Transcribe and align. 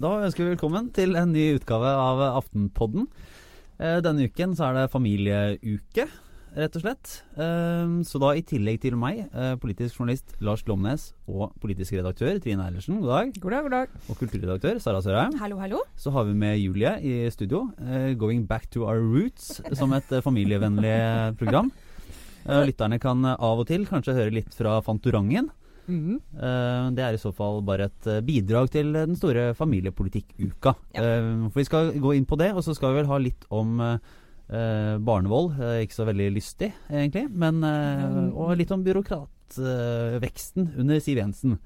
Da 0.00 0.14
ønsker 0.24 0.46
vi 0.46 0.52
velkommen 0.54 0.86
til 0.96 1.12
en 1.20 1.28
ny 1.28 1.58
utgave 1.58 1.88
av 1.92 2.22
Aftenpodden. 2.38 3.04
Eh, 3.76 3.98
denne 4.00 4.30
uken 4.30 4.54
så 4.56 4.70
er 4.70 4.78
det 4.78 4.92
familieuke, 4.94 6.06
rett 6.56 6.78
og 6.78 6.84
slett. 6.86 7.10
Eh, 7.36 7.92
så 8.08 8.20
da 8.22 8.30
i 8.32 8.40
tillegg 8.48 8.78
til 8.80 8.96
meg, 8.96 9.26
eh, 9.28 9.58
politisk 9.60 10.00
journalist 10.00 10.32
Lars 10.40 10.64
Glomnes 10.64 11.10
og 11.28 11.52
politisk 11.60 11.98
redaktør 11.98 12.40
Trine 12.40 12.64
Eilertsen, 12.64 12.96
god 13.04 13.12
dag. 13.12 13.36
God 13.42 13.50
dag, 13.50 13.62
god 13.68 13.76
dag. 13.76 14.00
Og 14.08 14.16
kulturredaktør 14.22 14.80
Sara 14.80 15.04
Sørheim. 15.04 15.36
Hallo, 15.36 15.60
hallo. 15.60 15.84
Så 16.00 16.10
har 16.16 16.24
vi 16.24 16.32
med 16.32 16.56
Julie 16.56 16.96
i 17.04 17.28
studio. 17.28 17.68
'Going 18.16 18.46
back 18.46 18.70
to 18.70 18.88
our 18.88 19.04
roots' 19.04 19.60
som 19.76 19.92
et 19.92 20.08
familievennlig 20.24 21.36
program. 21.36 21.70
Lytterne 22.48 22.98
kan 22.98 23.22
av 23.36 23.58
og 23.60 23.66
til 23.66 23.84
kanskje 23.84 24.16
høre 24.16 24.32
litt 24.32 24.54
fra 24.54 24.80
Fantorangen. 24.80 25.50
Mm. 25.90 26.16
Uh, 26.36 26.88
det 26.94 27.04
er 27.04 27.16
i 27.16 27.20
så 27.20 27.32
fall 27.34 27.60
bare 27.66 27.88
et 27.90 28.08
uh, 28.08 28.20
bidrag 28.24 28.70
til 28.72 28.92
den 28.94 29.16
store 29.18 29.50
familiepolitikkuka. 29.58 30.74
Ja. 30.96 31.04
For 31.50 31.60
Vi 31.60 31.68
skal 31.68 31.92
gå 32.00 32.14
inn 32.16 32.28
på 32.28 32.38
det, 32.40 32.52
og 32.54 32.64
så 32.66 32.74
skal 32.76 32.94
vi 32.94 33.02
vel 33.02 33.10
ha 33.10 33.20
litt 33.20 33.46
om 33.50 33.78
barnevold. 34.50 35.60
ikke 35.84 35.94
så 35.94 36.04
veldig 36.08 36.24
lystig, 36.34 36.72
egentlig. 36.90 37.28
Men, 37.30 37.60
mm. 37.62 38.32
Og 38.34 38.56
litt 38.58 38.72
om 38.74 38.82
byråkratveksten 38.82 40.72
under 40.82 40.98
Siv 40.98 41.20
Jensen. 41.20 41.60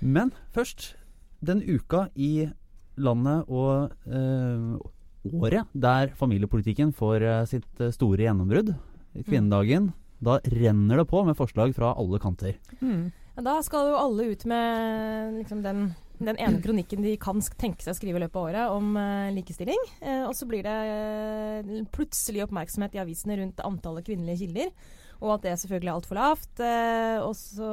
Men 0.00 0.32
først, 0.56 0.94
den 1.44 1.60
uka 1.60 2.06
i 2.16 2.48
landet 2.96 3.44
og 3.52 3.92
året 5.28 5.68
der 5.76 6.16
familiepolitikken 6.16 6.94
får 6.96 7.28
sitt 7.52 7.84
store 7.92 8.24
gjennombrudd, 8.24 8.72
kvinnedagen. 9.28 9.92
Da 10.18 10.40
renner 10.42 11.00
det 11.00 11.08
på 11.10 11.22
med 11.26 11.38
forslag 11.38 11.74
fra 11.76 11.94
alle 11.98 12.18
kanter. 12.22 12.58
Mm. 12.80 13.08
Da 13.38 13.58
skal 13.62 13.92
jo 13.92 13.98
alle 13.98 14.32
ut 14.32 14.44
med 14.50 15.36
liksom, 15.38 15.60
den, 15.62 15.84
den, 16.18 16.38
ene 16.42 16.62
kronikken 16.62 17.04
de 17.06 17.14
kan 17.22 17.42
tenke 17.60 17.84
seg 17.84 17.94
å 17.94 17.98
skrive 17.98 18.18
i 18.18 18.24
løpet 18.24 18.38
av 18.40 18.48
året 18.48 18.74
om 18.74 18.96
uh, 18.98 19.28
likestilling. 19.34 19.78
Uh, 20.02 20.24
og 20.26 20.34
så 20.34 20.48
blir 20.50 20.66
det 20.66 20.78
uh, 20.88 21.84
plutselig 21.94 22.42
oppmerksomhet 22.48 22.98
i 22.98 23.02
avisene 23.04 23.38
rundt 23.38 23.62
antallet 23.62 24.08
kvinnelige 24.08 24.42
kilder. 24.42 24.72
Og 25.18 25.36
at 25.36 25.46
det 25.46 25.54
selvfølgelig 25.58 25.90
er 25.90 25.96
altfor 25.96 26.18
lavt. 26.18 26.60
og 27.26 27.32
så 27.34 27.70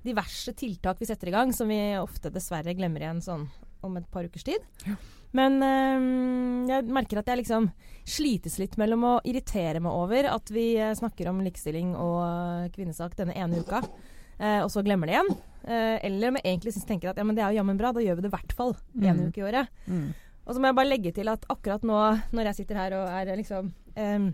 diverse 0.00 0.54
tiltak 0.56 0.96
vi 0.96 1.08
setter 1.10 1.28
i 1.28 1.34
gang 1.34 1.52
som 1.52 1.68
vi 1.68 1.76
ofte 2.00 2.32
dessverre 2.32 2.72
glemmer 2.72 3.04
igjen 3.04 3.20
sånn 3.20 3.44
om 3.84 3.98
et 4.00 4.08
par 4.08 4.24
ukers 4.24 4.46
tid. 4.48 4.64
Ja. 4.88 4.96
Men 5.36 5.62
øh, 5.62 6.70
jeg 6.70 6.90
merker 6.90 7.20
at 7.20 7.30
jeg 7.30 7.42
liksom 7.42 7.70
slites 8.10 8.58
litt 8.60 8.76
mellom 8.80 9.04
å 9.06 9.12
irritere 9.28 9.82
meg 9.82 9.94
over 9.94 10.30
at 10.32 10.50
vi 10.54 10.72
eh, 10.78 10.94
snakker 10.96 11.30
om 11.30 11.42
likestilling 11.44 11.92
og 11.94 12.18
eh, 12.24 12.70
kvinnesak 12.74 13.16
denne 13.18 13.36
ene 13.38 13.62
uka, 13.62 13.82
øh, 13.84 14.60
og 14.64 14.70
så 14.72 14.84
glemmer 14.86 15.10
det 15.10 15.16
igjen. 15.16 15.32
Øh, 15.60 15.96
eller 16.08 16.32
om 16.32 16.40
jeg 16.40 16.46
egentlig 16.48 16.74
synes, 16.74 16.88
tenker 16.88 17.12
at 17.12 17.20
ja, 17.20 17.26
men 17.26 17.38
det 17.38 17.44
er 17.44 17.52
jo 17.52 17.60
jammen 17.60 17.80
bra, 17.80 17.92
da 17.94 18.04
gjør 18.04 18.18
vi 18.18 18.26
det 18.26 18.32
i 18.32 18.36
hvert 18.36 18.56
fall 18.56 18.76
én 18.98 19.20
mm. 19.20 19.24
uke 19.28 19.42
i 19.42 19.46
året. 19.46 19.82
Mm. 19.86 20.06
Og 20.46 20.54
så 20.54 20.62
må 20.62 20.70
jeg 20.70 20.78
bare 20.80 20.90
legge 20.90 21.14
til 21.14 21.30
at 21.30 21.44
akkurat 21.52 21.84
nå 21.86 21.98
når 22.34 22.50
jeg 22.50 22.62
sitter 22.62 22.80
her 22.80 22.96
og 22.98 23.10
er 23.12 23.36
liksom 23.38 23.68
um, 23.70 24.30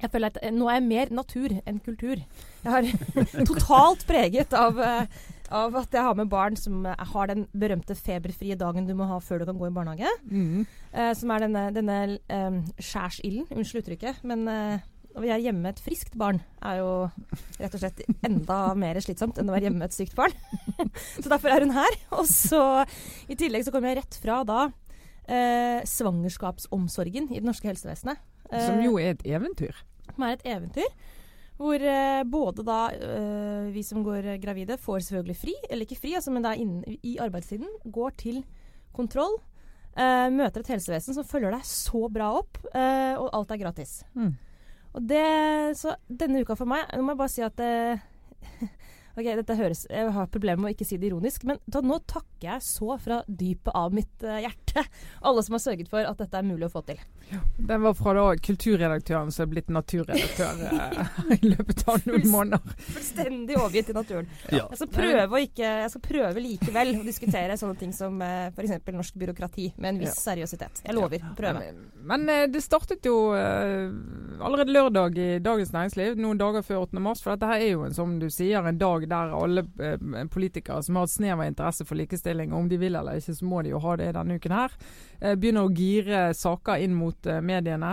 jeg 0.00 0.10
føler 0.10 0.32
at 0.32 0.40
nå 0.50 0.66
er 0.66 0.80
jeg 0.80 0.86
mer 0.88 1.12
natur 1.14 1.52
enn 1.62 1.76
kultur. 1.84 2.18
Jeg 2.64 2.72
har 2.72 2.88
totalt 3.52 4.02
preget 4.08 4.56
av 4.58 4.80
av 5.52 5.76
at 5.76 5.92
jeg 5.94 6.04
har 6.06 6.16
med 6.16 6.30
barn 6.32 6.56
som 6.56 6.84
har 6.86 7.28
den 7.30 7.46
berømte 7.52 7.96
feberfrie 7.98 8.56
dagen 8.58 8.88
du 8.88 8.94
må 8.96 9.08
ha 9.10 9.18
før 9.22 9.42
du 9.42 9.48
kan 9.50 9.58
gå 9.60 9.68
i 9.68 9.74
barnehage. 9.74 10.10
Mm. 10.30 10.64
Eh, 10.92 11.12
som 11.18 11.32
er 11.34 11.44
denne, 11.46 11.68
denne 11.74 12.00
eh, 12.16 12.58
skjærsilden. 12.78 13.48
Unnskyld 13.52 13.84
uttrykket. 13.84 14.22
Men 14.28 14.46
eh, 14.50 14.84
å 15.14 15.22
være 15.22 15.40
hjemme 15.44 15.62
med 15.62 15.76
et 15.76 15.82
friskt 15.84 16.16
barn 16.18 16.40
er 16.64 16.80
jo 16.80 16.88
rett 17.60 17.76
og 17.76 17.82
slett 17.82 18.02
enda 18.26 18.58
mer 18.78 18.98
slitsomt 19.02 19.38
enn 19.38 19.50
å 19.50 19.54
være 19.54 19.68
hjemme 19.68 19.82
med 19.82 19.92
et 19.92 19.96
sykt 19.96 20.16
barn. 20.18 20.34
så 21.22 21.28
derfor 21.28 21.54
er 21.54 21.66
hun 21.66 21.74
her. 21.76 21.98
Og 22.18 22.26
så 22.30 22.62
i 23.30 23.38
tillegg 23.38 23.66
så 23.66 23.74
kommer 23.74 23.92
jeg 23.92 24.02
rett 24.02 24.18
fra 24.22 24.40
da 24.48 24.62
eh, 25.28 25.80
svangerskapsomsorgen 25.88 27.30
i 27.30 27.40
det 27.40 27.46
norske 27.46 27.70
helsevesenet. 27.70 28.22
som 28.50 28.80
jo 28.82 28.98
er 28.98 29.14
et 29.14 29.26
eventyr. 29.26 29.84
Som 30.10 30.26
er 30.26 30.36
et 30.36 30.48
eventyr. 30.56 30.90
Hvor 31.60 31.78
eh, 31.78 32.24
både 32.26 32.64
da 32.66 32.78
eh, 32.92 33.66
vi 33.74 33.82
som 33.86 34.02
går 34.02 34.32
gravide, 34.42 34.78
får 34.80 35.06
selvfølgelig 35.06 35.36
fri, 35.38 35.54
eller 35.68 35.86
ikke 35.86 36.00
fri, 36.02 36.14
altså, 36.18 36.32
men 36.34 36.46
da 36.46 36.54
i 36.56 37.16
arbeidstiden, 37.22 37.68
går 37.94 38.16
til 38.18 38.40
kontroll. 38.94 39.38
Eh, 39.94 40.28
møter 40.34 40.64
et 40.64 40.72
helsevesen 40.74 41.14
som 41.14 41.26
følger 41.26 41.54
deg 41.54 41.66
så 41.68 42.08
bra 42.10 42.32
opp, 42.40 42.58
eh, 42.74 43.14
og 43.14 43.30
alt 43.38 43.54
er 43.54 43.60
gratis. 43.62 44.00
Mm. 44.18 44.32
Og 44.94 45.06
det, 45.10 45.26
så 45.78 45.94
denne 46.06 46.42
uka 46.46 46.54
for 46.54 46.70
meg 46.70 46.86
Nå 46.94 47.02
må 47.02 47.14
jeg 47.14 47.18
bare 47.18 47.32
si 47.32 47.42
at 47.42 47.62
eh, 47.62 48.02
Ok, 49.14 49.28
dette 49.38 49.54
høres 49.54 49.84
Jeg 49.90 50.10
har 50.10 50.30
problemer 50.32 50.64
med 50.64 50.72
å 50.72 50.74
ikke 50.74 50.86
si 50.88 50.98
det 50.98 51.06
ironisk, 51.10 51.44
men 51.46 51.60
da, 51.70 51.80
nå 51.84 52.00
takker 52.10 52.48
jeg 52.48 52.64
så 52.66 52.96
fra 53.00 53.20
dypet 53.28 53.70
av 53.76 53.94
mitt 53.94 54.24
uh, 54.26 54.40
hjerte 54.42 54.82
alle 55.28 55.44
som 55.46 55.54
har 55.54 55.62
sørget 55.62 55.90
for 55.92 56.06
at 56.08 56.18
dette 56.18 56.40
er 56.40 56.46
mulig 56.46 56.66
å 56.66 56.72
få 56.72 56.82
til. 56.88 56.98
Ja, 57.30 57.38
den 57.56 57.84
var 57.86 57.94
fra 57.96 58.12
da 58.18 58.24
kulturredaktøren 58.36 59.30
som 59.32 59.46
er 59.46 59.52
blitt 59.52 59.70
naturredaktør 59.72 60.64
uh, 60.66 61.20
i 61.38 61.52
løpet 61.52 61.84
av 61.90 62.08
noen 62.10 62.26
måneder. 62.32 62.74
Fullstendig 62.90 63.58
overgitt 63.60 63.92
i 63.92 63.96
naturen. 63.96 64.30
Ja. 64.50 64.64
Jeg, 64.64 64.80
skal 64.82 64.90
prøve 64.98 65.44
ikke, 65.46 65.70
jeg 65.84 65.94
skal 65.94 66.04
prøve 66.08 66.44
likevel 66.44 66.92
å 66.98 67.06
diskutere 67.06 67.58
sånne 67.60 67.78
ting 67.80 67.94
som 67.94 68.18
uh, 68.18 68.48
eh, 68.48 68.50
f.eks. 68.50 68.92
norsk 68.98 69.22
byråkrati 69.22 69.70
med 69.78 69.92
en 69.92 70.02
viss 70.02 70.16
ja. 70.16 70.22
seriøsitet. 70.32 70.82
Jeg 70.88 70.98
lover. 70.98 71.22
Ja. 71.22 71.32
Prøve. 71.38 71.70
Men, 72.02 72.26
men 72.26 72.50
det 72.50 72.64
startet 72.64 73.06
jo 73.06 73.16
allerede 73.34 74.74
lørdag 74.74 75.16
i 75.22 75.30
Dagens 75.42 75.72
Næringsliv, 75.74 76.18
noen 76.18 76.38
dager 76.40 76.66
før 76.66 76.84
8. 76.88 77.02
mars. 77.02 77.22
For 77.22 77.34
dette 77.34 77.48
her 77.48 77.62
er 77.62 77.72
jo 77.76 77.86
en, 77.86 77.94
som 77.94 78.18
du 78.18 78.26
sier, 78.32 78.66
en 78.66 78.78
dag 78.80 79.03
der 79.10 79.32
alle 79.36 79.64
eh, 79.82 80.26
politikere 80.30 80.82
som 80.82 80.96
har 80.98 81.04
et 81.08 81.14
snev 81.14 81.40
av 81.40 81.46
interesse 81.48 81.84
for 81.88 81.96
likestilling, 81.98 82.52
om 82.54 82.68
de 82.70 82.76
vil 82.80 82.96
eller 82.98 83.14
ikke, 83.20 83.34
så 83.38 83.44
må 83.48 83.62
de 83.64 83.70
jo 83.74 83.82
ha 83.84 83.92
det 84.00 84.14
denne 84.16 84.36
uken 84.38 84.54
her, 84.54 84.70
eh, 85.20 85.34
begynner 85.34 85.64
å 85.66 85.74
gire 85.74 86.20
saker 86.36 86.76
inn 86.84 86.94
mot 86.98 87.26
eh, 87.26 87.42
mediene. 87.44 87.92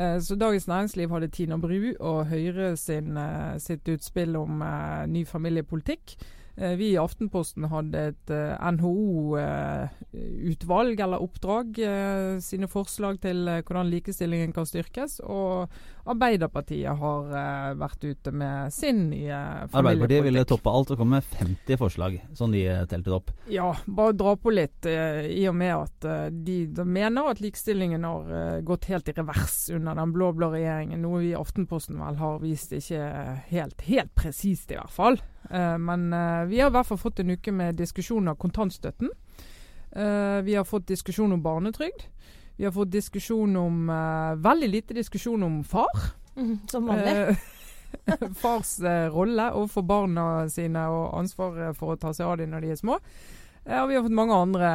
Så 0.00 0.36
Dagens 0.38 0.68
Næringsliv 0.70 1.10
hadde 1.12 1.28
Tina 1.34 1.56
Bru 1.60 1.90
og 1.98 2.26
Høyre 2.30 2.76
sin, 2.78 3.18
sitt 3.60 3.88
utspill 3.90 4.36
om 4.38 4.62
ny 5.10 5.24
familiepolitikk. 5.28 6.14
Vi 6.78 6.94
i 6.94 6.98
Aftenposten 7.02 7.64
hadde 7.68 7.98
et 8.12 8.30
NHO-utvalg 8.78 9.40
eller 11.04 11.20
oppdrag, 11.26 11.66
sine 12.40 12.68
forslag 12.70 13.20
til 13.20 13.44
hvordan 13.50 13.90
likestillingen 13.92 14.52
kan 14.56 14.66
styrkes. 14.70 15.20
Og 15.26 15.68
Arbeiderpartiet 16.08 16.96
har 17.00 17.74
vært 17.78 18.04
ute 18.04 18.32
med 18.32 18.72
sin 18.74 19.08
nye 19.10 19.36
familiepolitikk. 19.36 19.74
Arbeiderpartiet 19.80 20.26
ville 20.26 20.44
toppe 20.48 20.72
alt 20.72 20.92
og 20.94 21.00
komme 21.00 21.20
med 21.20 21.34
50 21.40 21.80
forslag, 21.80 22.16
som 22.38 22.54
de 22.54 22.62
teltet 22.90 23.14
opp. 23.14 23.32
Ja, 23.52 23.68
bare 23.86 24.16
dra 24.16 24.34
på 24.40 24.54
litt, 24.54 24.86
i 24.86 25.44
og 25.50 25.56
med 25.60 25.74
at 25.76 26.08
de, 26.32 26.56
de 26.72 26.86
mener 26.86 27.30
at 27.32 27.42
likestillingen 27.44 28.06
har 28.08 28.62
gått 28.66 28.88
helt 28.90 29.10
i 29.12 29.16
revers 29.16 29.58
under 29.74 29.98
den 29.98 30.14
blå-blå 30.16 30.50
regjeringen. 30.54 31.02
Noe 31.04 31.22
vi 31.22 31.32
i 31.32 31.38
Aftenposten 31.38 32.00
vel 32.00 32.18
har 32.20 32.40
vist 32.42 32.72
ikke 32.76 33.04
helt, 33.50 33.84
helt 33.86 34.14
presist, 34.14 34.70
i 34.72 34.78
hvert 34.78 34.94
fall. 34.94 35.20
Uh, 35.50 35.78
men 35.78 36.12
uh, 36.12 36.44
vi 36.48 36.60
har 36.60 36.70
i 36.70 36.74
hvert 36.74 36.88
fall 36.88 37.00
fått 37.00 37.22
en 37.22 37.34
uke 37.34 37.52
med 37.54 37.78
diskusjon 37.80 38.30
av 38.30 38.38
kontantstøtten. 38.40 39.12
Uh, 39.90 40.40
vi 40.46 40.54
har 40.54 40.68
fått 40.68 40.90
diskusjon 40.90 41.32
om 41.34 41.42
barnetrygd. 41.42 42.06
Vi 42.60 42.66
har 42.68 42.74
fått 42.76 42.90
diskusjon 42.92 43.54
om 43.56 43.88
Veldig 44.44 44.68
lite 44.68 44.94
diskusjon 44.94 45.42
om 45.46 45.62
far. 45.64 46.02
Mm, 46.36 46.58
som 46.68 46.86
vanlig. 46.86 47.38
fars 48.42 48.74
rolle 49.14 49.46
overfor 49.56 49.82
barna 49.82 50.24
sine 50.52 50.82
og 50.92 51.14
ansvaret 51.18 51.76
for 51.78 51.94
å 51.94 52.00
ta 52.00 52.12
seg 52.14 52.28
av 52.28 52.36
dem 52.38 52.52
når 52.52 52.66
de 52.66 52.72
er 52.74 52.80
små. 52.80 52.98
og 53.64 53.88
vi 53.88 53.96
har 53.96 54.04
fått 54.04 54.18
mange 54.18 54.36
andre 54.36 54.70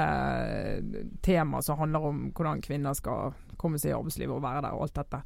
tema 1.21 1.61
som 1.61 1.77
handler 1.79 2.09
om 2.09 2.23
hvordan 2.33 2.61
kvinner 2.65 2.97
skal 2.97 3.37
komme 3.57 3.79
seg 3.79 3.93
i 3.93 3.97
arbeidslivet 3.99 4.35
og 4.35 4.43
være 4.43 4.65
der 4.65 4.75
og 4.77 4.85
alt 4.85 4.97
dette. 4.99 5.21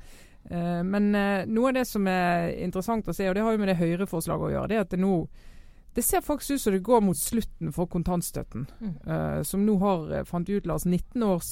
Uh, 0.50 0.82
men 0.88 1.12
uh, 1.16 1.48
noe 1.50 1.72
av 1.72 1.80
det 1.80 1.86
som 1.88 2.08
er 2.08 2.54
interessant 2.64 3.10
å 3.10 3.16
se, 3.16 3.28
og 3.30 3.36
det 3.36 3.44
har 3.44 3.56
jo 3.56 3.62
med 3.62 3.72
det 3.72 3.80
Høyre-forslaget 3.82 4.48
å 4.48 4.54
gjøre, 4.54 4.70
det 4.72 4.78
er 4.78 4.86
at 4.86 4.94
det 4.96 5.02
nå 5.02 5.16
det 5.98 6.04
ser 6.06 6.22
faktisk 6.24 6.56
ut 6.56 6.62
som 6.62 6.76
det 6.76 6.86
går 6.86 7.02
mot 7.02 7.18
slutten 7.18 7.72
for 7.76 7.90
kontantstøtten. 7.90 8.68
Mm. 8.80 8.92
Uh, 9.10 9.40
som 9.44 9.66
nå 9.66 9.74
har, 9.82 10.12
fant 10.30 10.48
ut, 10.48 10.68
Lars, 10.70 10.86
19 10.86 11.26
års 11.26 11.50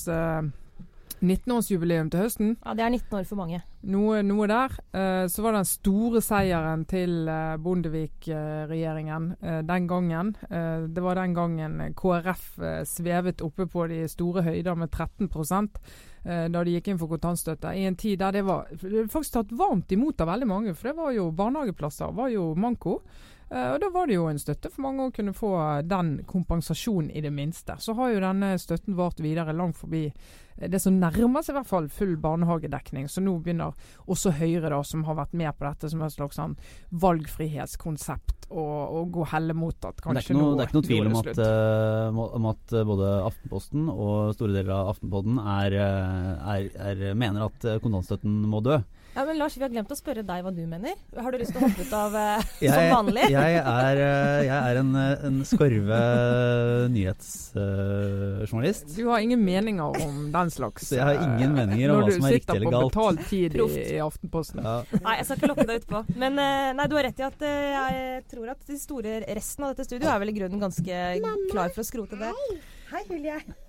19-årsjubileum 1.22 2.12
til 2.12 2.22
høsten. 2.22 2.56
Ja, 2.64 2.74
Det 2.74 2.84
er 2.84 2.90
19 2.90 3.18
år 3.20 3.26
for 3.26 3.40
mange. 3.40 3.62
Noe, 3.88 4.22
noe 4.26 4.48
der. 4.50 4.74
Eh, 4.94 5.28
så 5.32 5.44
var 5.46 5.56
den 5.56 5.68
store 5.68 6.22
seieren 6.22 6.86
til 6.90 7.28
eh, 7.30 7.56
Bondevik-regjeringen 7.62 9.30
eh, 9.42 9.62
den 9.64 9.88
gangen. 9.88 10.36
det 10.48 11.04
var 11.04 11.16
den 11.16 11.34
gangen 11.34 11.94
KrF 11.96 12.60
svevet 12.86 13.42
oppe 13.42 13.68
på 13.68 13.88
de 13.88 14.08
store 14.08 14.44
høyder 14.44 14.76
med 14.76 14.90
13% 14.90 15.80
da 16.28 16.64
de 16.66 16.74
gikk 16.74 16.90
inn 16.92 16.98
for 17.00 17.08
kontantstøtte. 17.08 17.72
I 17.72 17.86
en 17.88 17.96
tid 17.96 18.20
der 18.20 18.34
det 18.36 18.42
var 18.44 18.68
faktisk 19.08 19.34
tatt 19.38 19.54
varmt 19.56 19.92
imot 19.96 20.20
av 20.20 20.28
veldig 20.28 20.48
mange. 20.50 20.74
For 20.76 20.90
det 20.90 20.98
var 20.98 21.14
jo 21.16 21.30
barnehageplasser 21.32 22.12
var 22.18 22.34
jo 22.34 22.50
manko. 22.60 22.98
Uh, 23.52 23.74
og 23.74 23.80
Da 23.84 23.92
var 23.94 24.10
det 24.10 24.18
jo 24.18 24.28
en 24.28 24.42
støtte 24.42 24.72
for 24.74 24.84
mange 24.88 25.08
å 25.08 25.14
kunne 25.16 25.36
få 25.36 25.54
den 25.88 26.18
kompensasjonen, 26.28 27.12
i 27.12 27.22
det 27.24 27.32
minste. 27.32 27.78
Så 27.80 27.96
har 27.98 28.12
jo 28.12 28.24
denne 28.24 28.56
støtten 28.60 28.98
vart 28.98 29.22
videre 29.24 29.56
langt 29.56 29.80
forbi 29.80 30.10
det 30.58 30.80
som 30.82 30.96
nærmer 30.98 31.44
seg 31.46 31.54
i 31.54 31.58
hvert 31.60 31.70
fall 31.70 31.88
full 31.94 32.16
barnehagedekning. 32.22 33.06
Så 33.12 33.22
nå 33.22 33.36
begynner 33.44 33.76
også 34.10 34.34
Høyre, 34.40 34.72
da, 34.74 34.80
som 34.86 35.04
har 35.08 35.20
vært 35.20 35.36
med 35.38 35.54
på 35.58 35.68
dette 35.68 35.92
som 35.92 36.02
et 36.02 36.16
slags 36.16 36.40
sånn 36.40 36.56
valgfrihetskonsept, 37.04 38.48
å 38.50 39.04
gå 39.12 39.26
helle 39.34 39.54
mot 39.58 39.86
at 39.86 40.00
kanskje 40.02 40.38
noe, 40.38 40.56
Det 40.56 40.66
er 40.66 40.70
ikke 40.70 40.78
noe 40.80 40.88
tvil 40.88 41.10
om 41.10 41.18
at, 41.20 41.42
uh, 41.44 42.22
om 42.40 42.50
at, 42.54 42.76
både 42.90 43.12
Aftenposten 43.28 43.90
og 43.92 44.34
store 44.38 44.56
deler 44.56 44.74
av 44.74 44.94
Aftenpodden 44.96 45.42
er, 45.42 45.76
eh, 45.76 46.54
er, 46.56 46.70
er, 46.94 47.04
mener 47.20 47.50
at 47.50 47.68
kontantstøtten 47.84 48.40
må 48.50 48.64
dø. 48.66 48.80
Ja, 49.18 49.26
men 49.26 49.38
Lars, 49.38 49.58
vi 49.58 49.64
har 49.66 49.72
glemt 49.74 49.90
å 49.90 49.96
spørre 49.98 50.22
deg 50.22 50.44
hva 50.46 50.52
du 50.54 50.62
mener. 50.70 50.94
Har 51.18 51.34
du 51.34 51.40
lyst 51.42 51.50
til 51.56 51.58
å 51.58 51.66
hoppe 51.66 51.82
ut 51.88 51.94
av 51.98 52.14
uh, 52.22 52.38
jeg, 52.62 52.70
som 52.70 52.92
vanlig? 52.92 53.24
jeg, 53.34 53.56
er, 53.58 53.98
uh, 53.98 54.46
jeg 54.46 54.58
er 54.60 54.78
en, 54.84 54.92
en 55.26 55.40
skorve 55.50 56.02
nyhetsjournalist. 56.94 58.86
Uh, 58.94 59.00
du 59.00 59.10
har 59.10 59.26
ingen 59.26 59.42
meninger 59.42 59.98
om 60.06 60.30
den 60.36 60.54
slags 60.54 60.86
Så 60.92 61.00
jeg 61.00 61.06
har 61.10 61.18
ingen 61.26 61.58
meninger 61.58 61.96
om 61.96 62.04
hva 62.04 62.14
som 62.14 62.30
er 62.30 62.38
riktig 62.38 62.60
eller 62.60 62.70
galt. 62.70 62.94
Når 62.94 62.94
du 62.94 62.94
sitter 62.94 62.94
på 62.94 62.94
betalt 62.94 63.26
tid 63.34 63.58
i, 63.58 63.82
i, 63.98 64.00
Aftenposten. 64.06 64.62
Ja. 64.62 64.78
Nei, 65.02 65.18
jeg 65.18 65.26
skal 65.26 65.42
ikke 65.42 65.54
lokke 65.56 65.70
deg 65.72 65.82
utpå. 65.82 66.06
Men 66.14 66.34
nei, 66.38 66.86
du 66.86 66.94
har 67.02 67.10
rett 67.10 67.18
i 67.26 67.30
at 67.34 67.42
jeg 67.50 68.26
tror 68.30 68.54
at 68.54 68.62
de 68.70 68.78
store 68.86 69.22
resten 69.26 69.66
av 69.66 69.74
dette 69.74 69.90
studioet 69.90 70.14
er 70.14 70.22
vel 70.28 70.30
i 70.30 70.38
grunnen 70.38 70.62
ganske 70.62 70.94
klar 71.50 71.74
for 71.74 71.82
å 71.82 71.90
skrote 71.90 72.22
det. 72.22 72.30
Hei, 72.94 73.02
Julie. 73.10 73.66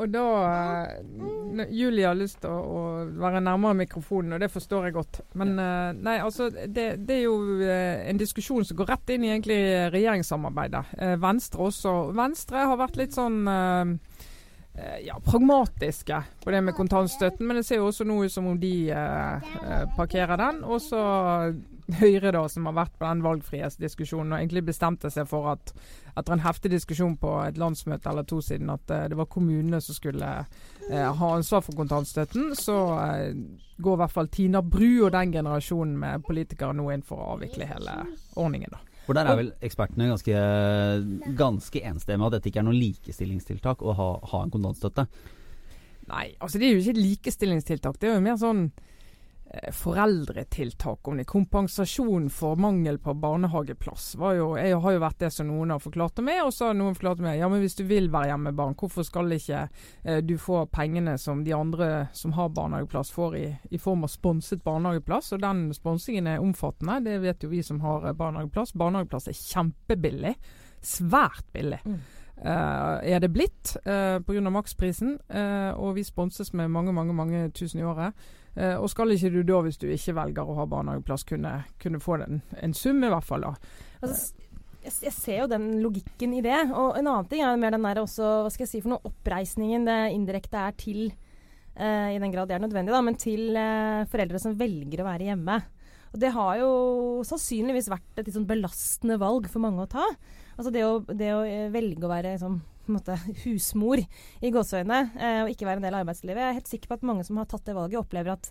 Og 0.00 0.08
da 0.10 0.24
uh, 0.24 1.62
Julie 1.70 2.06
har 2.08 2.16
lyst 2.18 2.40
til 2.44 2.50
å, 2.50 2.82
være 3.20 3.42
nærmere 3.44 3.78
mikrofonen, 3.82 4.34
og 4.36 4.42
det 4.42 4.50
forstår 4.52 4.88
jeg 4.88 4.96
godt. 4.96 5.20
Men 5.38 5.54
uh, 5.60 5.90
nei, 5.96 6.16
altså, 6.24 6.48
det, 6.50 6.86
det, 7.04 7.18
er 7.18 7.24
jo 7.26 7.36
uh, 7.60 8.00
en 8.10 8.20
diskusjon 8.20 8.66
som 8.66 8.80
går 8.80 8.90
rett 8.94 9.14
inn 9.14 9.26
i 9.26 9.32
egentlig 9.34 9.60
regjeringssamarbeidet. 9.94 10.84
Venstre 11.20 11.68
også. 11.68 11.94
Venstre 12.16 12.66
har 12.70 12.80
vært 12.80 12.98
litt 13.00 13.16
sånn 13.16 13.42
ja, 15.04 15.18
pragmatiske 15.24 16.22
på 16.44 16.54
det 16.54 16.62
med 16.64 16.76
kontantstøtten, 16.76 17.46
men 17.46 17.60
det 17.60 17.66
ser 17.68 17.80
jo 17.80 17.90
også 17.90 18.06
nå 18.08 18.22
ut 18.24 18.32
som 18.32 18.46
om 18.50 18.58
de 18.60 18.72
parkerer 19.96 20.40
den. 20.40 20.62
Og 20.64 20.80
så 20.84 21.02
Høyre, 21.98 22.30
da, 22.32 22.42
som 22.48 22.68
har 22.68 22.76
vært 22.76 22.98
på 22.98 23.06
den 23.06 23.22
valgfrihetsdiskusjonen 23.24 24.34
og 24.34 24.38
egentlig 24.38 24.62
bestemte 24.68 25.10
seg 25.10 25.26
for 25.30 25.48
at 25.54 25.72
etter 26.10 26.34
en 26.34 26.44
heftig 26.44 26.72
diskusjon 26.74 27.16
på 27.20 27.32
et 27.44 27.58
landsmøte 27.58 28.10
eller 28.10 28.26
to 28.28 28.40
siden 28.44 28.70
at 28.72 28.92
eh, 28.94 29.06
det 29.10 29.18
var 29.18 29.30
kommunene 29.30 29.80
som 29.82 29.96
skulle 29.96 30.28
eh, 30.90 31.08
ha 31.20 31.32
ansvar 31.34 31.64
for 31.66 31.78
kontantstøtten, 31.78 32.52
så 32.58 32.76
uh, 32.98 33.30
går 33.80 33.96
i 33.96 34.02
hvert 34.02 34.14
fall 34.14 34.30
Tina 34.32 34.62
Bru 34.62 35.06
og 35.06 35.12
den 35.14 35.32
generasjonen 35.34 35.96
med 35.98 36.24
politikere 36.26 36.76
nå 36.76 36.90
inn 36.94 37.06
for 37.06 37.22
å 37.22 37.34
avvikle 37.36 37.68
hele 37.70 37.96
ordningen. 38.36 38.74
da. 38.74 38.89
For 39.10 39.18
der 39.18 39.26
er 39.26 39.38
vel 39.40 39.48
ekspertene 39.66 40.06
ganske, 40.06 40.40
ganske 41.34 41.80
enstemmige 41.82 42.28
at 42.28 42.34
dette 42.36 42.46
ikke 42.52 42.60
er 42.62 42.66
noe 42.68 42.78
likestillingstiltak 42.78 43.80
å 43.82 43.94
ha, 43.98 44.06
ha 44.30 44.42
en 44.46 44.52
kontantstøtte? 44.54 45.08
Nei, 46.12 46.28
altså 46.38 46.60
det 46.62 46.68
er 46.68 46.76
jo 46.76 46.84
ikke 46.84 46.94
et 46.94 47.00
likestillingstiltak. 47.02 47.98
Det 47.98 48.06
er 48.06 48.14
jo 48.14 48.22
mer 48.22 48.38
sånn 48.38 48.68
foreldretiltak 49.72 51.08
om 51.08 51.16
det. 51.16 51.24
Kompensasjon 51.24 52.30
for 52.30 52.56
mangel 52.56 52.98
på 52.98 53.14
barnehageplass. 53.14 54.14
Jo, 54.18 54.52
jeg 54.58 54.76
har 54.78 54.94
jo 54.94 55.02
vært 55.02 55.18
det 55.24 55.30
som 55.34 55.48
noen 55.50 55.72
har 55.74 55.82
forklart 55.82 56.14
til 56.18 56.26
meg, 56.28 56.42
og 56.44 56.52
så 56.54 56.70
har 56.70 56.78
noen 56.78 56.94
forklart 56.94 57.18
til 57.18 57.26
meg 57.26 57.40
ja, 57.40 57.48
men 57.50 57.62
hvis 57.64 57.74
du 57.80 57.82
vil 57.88 58.10
være 58.12 58.30
hjemme 58.30 58.50
med 58.50 58.60
barn, 58.60 58.76
hvorfor 58.78 59.06
skal 59.06 59.34
ikke 59.34 59.64
eh, 59.66 60.20
du 60.22 60.36
få 60.38 60.62
pengene 60.70 61.16
som 61.18 61.42
de 61.46 61.54
andre 61.56 61.90
som 62.16 62.36
har 62.38 62.54
barnehageplass 62.54 63.10
får 63.14 63.36
i, 63.40 63.44
i 63.74 63.82
form 63.82 64.06
av 64.06 64.14
sponset 64.14 64.62
barnehageplass? 64.66 65.32
Og 65.34 65.42
den 65.42 65.66
sponsingen 65.74 66.30
er 66.30 66.44
omfattende, 66.44 67.00
det 67.08 67.18
vet 67.24 67.42
jo 67.42 67.50
vi 67.50 67.64
som 67.66 67.82
har 67.82 68.06
eh, 68.06 68.16
barnehageplass. 68.16 68.76
Barnehageplass 68.78 69.30
er 69.32 69.38
kjempebillig. 69.40 70.36
Svært 70.80 71.44
billig. 71.52 71.82
Mm. 71.84 72.00
Uh, 72.40 72.96
er 73.04 73.18
det 73.20 73.28
blitt 73.34 73.74
uh, 73.84 74.16
pga. 74.24 74.40
maksprisen, 74.48 75.18
uh, 75.28 75.76
og 75.76 75.98
vi 75.98 76.06
sponses 76.06 76.54
med 76.56 76.70
mange 76.72 76.94
mange, 76.96 77.12
mange 77.12 77.50
tusen 77.52 77.82
i 77.82 77.84
året. 77.84 78.16
Uh, 78.58 78.76
og 78.80 78.88
skal 78.90 79.14
ikke 79.14 79.30
du 79.30 79.42
da, 79.46 79.60
hvis 79.62 79.78
du 79.78 79.86
ikke 79.86 80.16
velger 80.16 80.48
å 80.48 80.56
ha 80.58 80.66
barnehageplass, 80.68 81.24
kunne, 81.28 81.52
kunne 81.82 82.00
få 82.02 82.18
den, 82.22 82.40
en 82.58 82.74
sum, 82.74 83.02
i 83.06 83.10
hvert 83.12 83.26
fall? 83.26 83.46
da? 83.46 83.74
Altså, 84.02 84.40
jeg, 84.84 85.12
ser 85.14 85.42
jo 85.42 85.48
den 85.50 85.66
logikken 85.84 86.34
i 86.36 86.44
det. 86.44 86.58
Og 86.72 86.96
en 86.98 87.10
annen 87.10 87.28
ting 87.30 87.42
er 87.44 87.58
mer 87.60 87.74
den 87.76 87.84
der 87.86 88.02
også, 88.02 88.30
hva 88.44 88.52
skal 88.52 88.66
jeg 88.66 88.72
si 88.72 88.84
for 88.84 88.94
noe, 88.94 89.10
oppreisningen 89.10 89.86
det 89.88 89.98
indirekte 90.16 90.62
er 90.62 90.78
til, 90.80 91.10
eh, 91.76 92.14
i 92.14 92.20
den 92.22 92.32
grad 92.32 92.50
det 92.50 92.56
er 92.56 92.64
nødvendig, 92.64 92.94
da, 92.94 93.02
men 93.04 93.18
til 93.20 93.58
eh, 93.58 94.08
foreldre 94.10 94.40
som 94.42 94.56
velger 94.58 95.02
å 95.02 95.08
være 95.10 95.30
hjemme. 95.30 95.60
Og 96.10 96.18
det 96.22 96.32
har 96.34 96.56
jo 96.58 96.70
sannsynligvis 97.26 97.90
vært 97.92 98.18
et 98.18 98.26
litt 98.26 98.34
sånn 98.34 98.48
belastende 98.48 99.20
valg 99.20 99.46
for 99.50 99.62
mange 99.62 99.84
å 99.84 99.90
ta. 99.90 100.06
Altså 100.56 100.72
det 100.74 100.82
å, 100.82 100.98
det 101.06 101.30
å 101.36 101.44
velge 101.70 102.06
å 102.06 102.10
være 102.10 102.34
liksom, 102.34 102.56
måte, 102.96 103.16
husmor 103.44 104.00
i 104.00 104.52
gåseøynene 104.52 105.00
eh, 105.18 105.40
og 105.44 105.52
ikke 105.52 105.68
være 105.68 105.82
en 105.82 105.86
del 105.86 105.96
av 105.96 106.04
arbeidslivet. 106.04 106.40
Jeg 106.42 106.48
er 106.48 106.58
helt 106.58 106.72
sikker 106.72 106.90
på 106.90 106.98
at 106.98 107.06
mange 107.10 107.26
som 107.28 107.40
har 107.40 107.48
tatt 107.50 107.66
det 107.68 107.76
valget, 107.76 108.00
opplever 108.02 108.34
at 108.34 108.50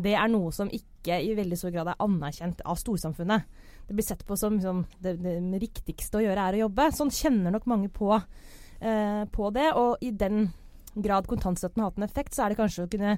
det 0.00 0.14
er 0.16 0.30
noe 0.30 0.52
som 0.54 0.70
ikke 0.72 1.18
i 1.24 1.34
veldig 1.36 1.58
stor 1.58 1.74
grad 1.74 1.90
er 1.90 2.00
anerkjent 2.04 2.62
av 2.68 2.78
storsamfunnet. 2.78 3.46
Det 3.88 3.96
blir 3.96 4.06
sett 4.06 4.24
på 4.26 4.36
som 4.38 4.56
liksom, 4.56 4.84
det, 5.02 5.16
det, 5.24 5.36
riktigste 5.62 6.20
å 6.20 6.24
gjøre 6.24 6.46
er 6.46 6.58
å 6.58 6.64
jobbe. 6.66 6.88
Sånn 6.94 7.12
kjenner 7.14 7.54
nok 7.54 7.66
mange 7.70 7.90
på, 7.92 8.12
eh, 8.14 9.24
på 9.32 9.50
det. 9.56 9.68
Og 9.80 10.02
i 10.04 10.12
den 10.14 10.50
grad 10.94 11.26
kontantstøtten 11.30 11.82
har 11.82 11.90
hatt 11.90 11.98
en 12.00 12.06
effekt, 12.06 12.34
så 12.34 12.44
er 12.44 12.52
det 12.52 12.60
kanskje 12.60 12.86
å 12.86 12.90
kunne 12.90 13.16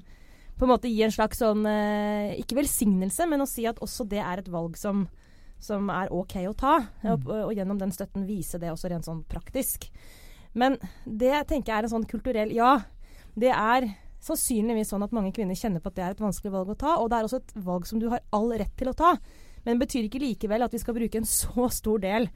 på 0.59 0.67
en 0.67 0.73
måte 0.73 0.91
gi 0.91 1.03
en 1.05 1.13
slags 1.13 1.41
sånn 1.41 1.65
eh, 1.67 2.37
Ikke 2.41 2.59
velsignelse, 2.61 3.27
men 3.29 3.43
å 3.43 3.49
si 3.49 3.65
at 3.69 3.81
også 3.83 4.07
det 4.09 4.21
er 4.23 4.43
et 4.43 4.51
valg 4.53 4.77
som, 4.79 5.07
som 5.63 5.89
er 5.93 6.13
OK 6.15 6.37
å 6.49 6.57
ta. 6.59 6.79
Mm. 7.03 7.13
Og, 7.15 7.31
og, 7.49 7.55
gjennom 7.57 7.81
den 7.81 7.95
støtten 7.95 8.29
vise 8.29 8.61
det 8.63 8.73
også 8.73 8.93
rent 8.93 9.09
sånn 9.09 9.25
praktisk. 9.29 9.89
Men 10.58 10.76
det 11.04 11.34
tenker 11.49 11.72
jeg 11.72 11.78
er 11.78 11.88
en 11.88 11.94
sånn 11.94 12.08
kulturell 12.08 12.52
Ja, 12.52 12.75
det 13.38 13.52
er 13.54 13.88
sannsynligvis 14.22 14.93
sånn 14.93 15.02
at 15.02 15.14
mange 15.16 15.32
kvinner 15.34 15.58
kjenner 15.58 15.82
på 15.82 15.90
at 15.90 15.96
det 15.96 16.04
er 16.04 16.14
et 16.14 16.22
vanskelig 16.22 16.52
valg 16.54 16.75
å 16.75 16.78
ta. 16.78 16.96
Og 17.00 17.08
det 17.10 17.19
er 17.19 17.28
også 17.28 17.40
et 17.40 17.54
valg 17.64 17.88
som 17.88 18.02
du 18.02 18.08
har 18.12 18.22
all 18.37 18.52
rett 18.54 18.75
til 18.78 18.93
å 18.93 18.96
ta. 18.96 19.16
Men 19.64 19.76
det 19.76 19.87
betyr 19.87 20.06
ikke 20.06 20.22
likevel 20.22 20.66
at 20.66 20.75
vi 20.75 20.82
skal 20.82 20.96
bruke 20.96 21.19
en 21.19 21.28
så 21.28 21.69
stor 21.72 22.02
del 22.02 22.28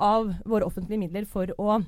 av 0.00 0.32
våre 0.48 0.66
offentlige 0.68 1.00
midler 1.00 1.26
for 1.28 1.52
å 1.60 1.80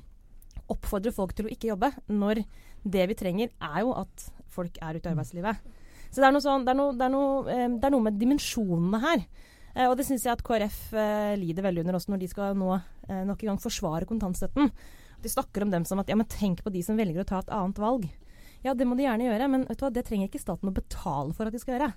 oppfordre 0.71 1.13
folk 1.13 1.33
til 1.35 1.47
å 1.47 1.51
ikke 1.51 1.71
jobbe, 1.73 1.89
når 2.07 2.43
det 2.87 3.07
vi 3.09 3.17
trenger, 3.19 3.49
er 3.59 3.81
jo 3.83 3.93
at 3.97 4.27
folk 4.53 4.77
er 4.81 4.97
ute 4.97 5.09
i 5.09 5.11
arbeidslivet. 5.11 5.73
Så 6.13 6.21
det 6.21 6.27
er 6.27 6.35
noe, 6.35 6.43
sånn, 6.45 6.63
det 6.65 6.73
er 6.73 6.77
noe, 6.77 6.93
det 6.95 7.07
er 7.07 7.11
noe, 7.11 7.41
eh, 7.49 7.67
det 7.73 7.87
er 7.89 7.93
noe 7.93 8.05
med 8.05 8.19
dimensjonene 8.21 9.01
her. 9.01 9.25
Eh, 9.73 9.87
og 9.89 9.95
det 9.97 10.05
syns 10.07 10.27
jeg 10.27 10.35
at 10.35 10.43
KrF 10.45 10.79
eh, 10.93 11.33
lider 11.41 11.65
veldig 11.65 11.83
under 11.83 11.97
også 11.97 12.13
når 12.13 12.21
de 12.21 12.29
skal 12.29 12.57
nå 12.57 12.69
eh, 12.77 13.23
nok 13.25 13.41
en 13.41 13.53
gang 13.53 13.61
forsvare 13.61 14.09
kontantstøtten. 14.09 14.69
De 15.23 15.31
snakker 15.31 15.65
om 15.65 15.71
dem 15.73 15.85
som 15.87 16.01
at 16.01 16.09
ja, 16.11 16.17
men 16.19 16.29
tenk 16.29 16.63
på 16.63 16.73
de 16.73 16.83
som 16.85 16.99
velger 16.99 17.23
å 17.23 17.27
ta 17.27 17.41
et 17.43 17.53
annet 17.53 17.79
valg. 17.81 18.07
Ja, 18.63 18.75
det 18.75 18.87
må 18.87 18.95
de 18.95 19.05
gjerne 19.07 19.27
gjøre, 19.27 19.51
men 19.51 19.67
vet 19.67 19.79
du 19.79 19.85
hva, 19.85 19.91
det 19.93 20.05
trenger 20.07 20.29
ikke 20.29 20.41
staten 20.41 20.71
å 20.71 20.75
betale 20.75 21.35
for 21.35 21.49
at 21.49 21.55
de 21.55 21.61
skal 21.61 21.77
gjøre. 21.77 21.93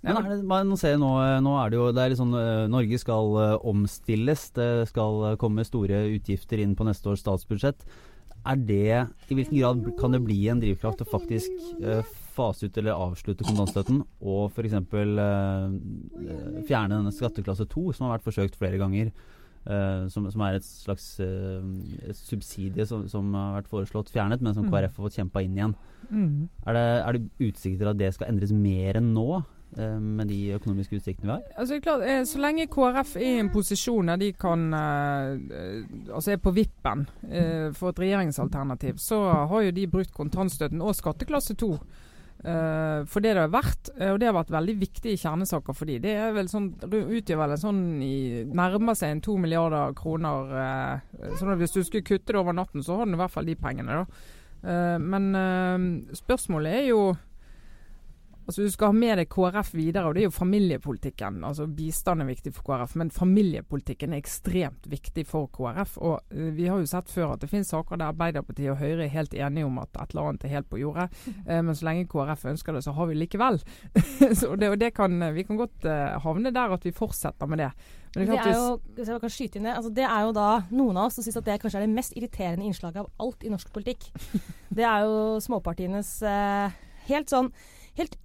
Ja, 0.00 0.14
det, 0.24 0.38
man 0.48 0.72
ser 0.80 0.96
nå, 0.96 1.10
nå 1.44 1.56
er 1.60 1.72
det 1.72 1.76
jo 1.76 1.88
det 1.92 2.02
er 2.02 2.12
liksom, 2.14 2.30
Norge 2.72 3.00
skal 3.00 3.34
omstilles. 3.68 4.46
Det 4.56 4.68
skal 4.88 5.34
komme 5.40 5.64
store 5.68 6.06
utgifter 6.14 6.62
inn 6.64 6.72
på 6.76 6.86
neste 6.88 7.12
års 7.12 7.20
statsbudsjett. 7.20 7.84
Er 8.48 8.56
det, 8.56 9.06
I 9.28 9.36
hvilken 9.36 9.58
grad 9.58 9.82
kan 10.00 10.14
det 10.14 10.22
bli 10.24 10.38
en 10.48 10.60
drivkraft 10.62 11.02
å 11.04 11.08
faktisk 11.10 11.50
uh, 11.84 12.00
fase 12.32 12.70
ut 12.70 12.78
eller 12.80 12.96
avslutte 12.96 13.44
kontantstøtten 13.44 14.00
og 14.00 14.54
f.eks. 14.54 14.78
Uh, 14.80 15.74
fjerne 16.64 16.96
denne 16.96 17.12
skatteklasse 17.12 17.68
2, 17.68 17.84
som 17.92 18.06
har 18.06 18.16
vært 18.16 18.28
forsøkt 18.30 18.56
flere 18.56 18.80
ganger? 18.80 19.12
Uh, 19.60 20.08
som, 20.08 20.24
som, 20.32 20.40
er 20.40 20.56
et 20.56 20.64
slags 20.64 21.04
uh, 21.20 21.60
subsidie 22.16 22.86
som, 22.88 23.02
som, 23.12 23.26
har 23.36 23.58
vært 23.58 23.68
foreslått 23.68 24.08
fjernet, 24.08 24.40
men 24.40 24.54
som 24.56 24.64
mm. 24.64 24.70
KrF 24.72 24.96
har 24.96 25.04
fått 25.04 25.18
kjempa 25.20 25.42
inn 25.44 25.58
igjen. 25.58 25.74
Mm. 26.08 26.48
Er, 26.64 26.78
det, 26.78 26.84
er 27.04 27.18
det 27.18 27.50
utsikter 27.50 27.90
at 27.90 27.98
det 28.00 28.08
skal 28.16 28.30
endres 28.32 28.54
mer 28.56 28.96
enn 29.02 29.12
nå? 29.12 29.42
Uh, 29.76 30.00
med 30.02 30.32
de 30.32 30.38
økonomiske 30.56 30.96
utsiktene 30.96 31.28
vi 31.28 31.34
har? 31.36 31.42
Altså 31.60 31.76
klart, 31.84 32.06
Så 32.26 32.40
lenge 32.40 32.66
KrF 32.72 33.12
er 33.20 33.26
i 33.28 33.42
en 33.44 33.52
posisjon 33.52 34.08
der 34.10 34.18
de 34.18 34.32
kan 34.34 34.64
Altså 34.74 36.32
er 36.32 36.40
på 36.42 36.50
vippen 36.56 37.04
for 37.76 37.92
et 37.92 38.00
regjeringsalternativ, 38.02 38.96
så 38.98 39.20
har 39.52 39.68
jo 39.68 39.76
de 39.76 39.86
brukt 39.92 40.16
kontantstøtten 40.16 40.82
og 40.82 40.96
skatteklasse 40.98 41.54
2 41.60 41.74
Uh, 42.40 43.04
for 43.04 43.20
det 43.20 43.34
det 43.36 43.42
har 43.42 43.52
vært, 43.52 43.90
uh, 43.98 44.14
og 44.14 44.18
det 44.20 44.30
har 44.30 44.36
vært 44.38 44.52
veldig 44.54 44.74
viktige 44.80 45.20
kjernesaker 45.20 45.76
for 45.76 45.90
de, 45.90 45.98
det 46.00 46.14
er 46.16 46.30
vel 46.32 46.48
sånn, 46.48 46.70
utgjør 46.88 47.40
vel 47.42 47.52
en 47.52 47.60
sånn 47.60 47.82
i, 48.00 48.14
nærmer 48.48 48.96
seg 48.96 49.12
en 49.12 49.22
to 49.26 49.36
milliarder 49.40 49.92
kroner. 49.98 50.54
Uh, 50.56 51.34
sånn 51.36 51.52
at 51.52 51.60
Hvis 51.60 51.76
du 51.76 51.82
skulle 51.84 52.06
kutte 52.06 52.32
det 52.32 52.40
over 52.40 52.56
natten, 52.56 52.84
så 52.86 52.96
har 52.96 53.08
du 53.08 53.18
i 53.18 53.20
hvert 53.20 53.34
fall 53.34 53.50
de 53.50 53.58
pengene. 53.60 54.04
da. 54.04 54.28
men 55.00 55.26
spørsmålet 56.12 56.74
er 56.80 56.86
jo 56.90 57.02
Altså 58.46 58.62
Du 58.62 58.70
skal 58.72 58.90
ha 58.90 58.96
med 58.96 59.20
deg 59.20 59.28
KrF 59.30 59.68
videre, 59.76 60.08
og 60.08 60.16
det 60.16 60.24
er 60.24 60.26
jo 60.26 60.34
familiepolitikken. 60.34 61.42
Altså 61.46 61.68
Bistand 61.70 62.24
er 62.24 62.28
viktig 62.30 62.52
for 62.56 62.66
KrF, 62.66 62.96
men 62.98 63.12
familiepolitikken 63.14 64.14
er 64.14 64.22
ekstremt 64.22 64.88
viktig 64.90 65.22
for 65.28 65.50
KrF. 65.54 65.96
Og 66.00 66.16
uh, 66.34 66.48
Vi 66.56 66.66
har 66.66 66.80
jo 66.80 66.88
sett 66.90 67.12
før 67.12 67.36
at 67.36 67.44
det 67.44 67.50
finnes 67.52 67.70
saker 67.70 68.00
der 68.00 68.10
Arbeiderpartiet 68.10 68.72
og 68.72 68.80
Høyre 68.80 69.04
er 69.06 69.14
helt 69.14 69.36
enige 69.38 69.68
om 69.68 69.78
at 69.82 69.94
et 69.94 70.14
eller 70.14 70.32
annet 70.32 70.48
er 70.48 70.54
helt 70.56 70.70
på 70.72 70.80
jordet. 70.82 71.08
Uh, 71.46 71.60
men 71.68 71.74
så 71.78 71.86
lenge 71.86 72.08
KrF 72.10 72.44
ønsker 72.54 72.74
det, 72.74 72.84
så 72.86 72.96
har 72.96 73.10
vi 73.10 73.20
likevel. 73.20 73.60
så 74.40 74.52
det, 74.58 74.74
og 74.74 74.78
det 74.82 74.92
kan, 74.98 75.14
Vi 75.34 75.46
kan 75.46 75.60
godt 75.60 75.86
uh, 75.86 76.18
havne 76.24 76.50
der 76.54 76.74
at 76.74 76.84
vi 76.84 76.96
fortsetter 76.96 77.46
med 77.46 77.62
det. 77.62 77.70
Men 78.16 78.26
det, 78.26 78.40
er 78.42 78.56
jo, 78.56 78.80
jeg 78.98 79.20
kan 79.22 79.30
skyte 79.30 79.60
inn 79.60 79.68
det, 79.68 79.76
altså 79.78 79.90
det 79.94 80.02
er 80.02 80.24
jo 80.26 80.32
da 80.34 80.48
noen 80.74 80.96
av 80.98 81.06
oss 81.06 81.20
som 81.20 81.22
syns 81.22 81.38
at 81.38 81.46
det 81.46 81.60
kanskje 81.62 81.78
er 81.78 81.86
det 81.86 81.94
mest 81.94 82.16
irriterende 82.18 82.66
innslaget 82.66 83.04
av 83.04 83.12
alt 83.22 83.46
i 83.46 83.52
norsk 83.52 83.70
politikk. 83.70 84.08
Det 84.74 84.82
er 84.86 85.02
jo 85.02 85.38
småpartienes 85.42 86.10
helt 87.06 87.30
sånn 87.30 87.48
helt 88.00 88.18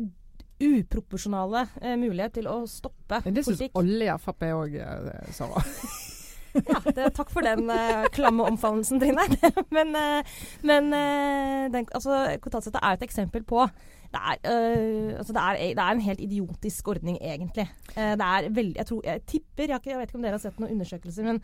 uproporsjonale 0.65 1.65
eh, 1.81 1.95
mulighet 1.99 2.37
til 2.39 2.47
å 2.47 2.61
stoppe 2.69 3.19
politikk. 3.25 3.35
Det 3.35 3.45
syns 3.49 3.79
alle 3.81 4.07
i 4.07 4.19
Frp 4.23 4.45
òg, 4.55 4.77
eh, 4.79 5.31
Sara. 5.35 5.63
ja, 6.69 6.79
det, 6.85 7.09
takk 7.17 7.31
for 7.33 7.45
den 7.45 7.69
eh, 7.71 8.07
klamme 8.15 8.47
omfavnelsen, 8.47 9.01
Trine. 9.01 9.25
men, 9.75 9.91
eh, 9.99 10.39
men 10.63 10.89
uh, 10.93 11.67
den, 11.73 11.89
altså, 11.91 12.23
kontantstøtte 12.43 12.81
er 12.81 12.97
et 12.97 13.05
eksempel 13.07 13.43
på 13.47 13.67
det 14.15 14.21
er, 14.21 14.37
øh, 14.47 15.17
altså 15.17 15.33
det, 15.33 15.41
er, 15.41 15.57
det 15.75 15.83
er, 15.83 15.91
en 15.91 16.01
helt 16.01 16.21
idiotisk 16.21 16.87
ordning, 16.87 17.17
egentlig. 17.21 17.67
Uh, 17.97 18.13
det 18.15 18.27
er 18.27 18.49
veldig, 18.49 18.75
jeg, 18.77 18.85
tror, 18.85 19.01
jeg 19.03 19.21
tipper, 19.27 19.63
jeg, 19.67 19.75
ikke, 19.75 19.89
jeg, 19.89 19.99
vet 19.99 20.09
ikke 20.09 20.19
om 20.19 20.23
dere 20.23 20.37
har 20.37 20.43
sett 20.43 20.59
noen 20.61 20.71
undersøkelser, 20.71 21.27
men 21.27 21.41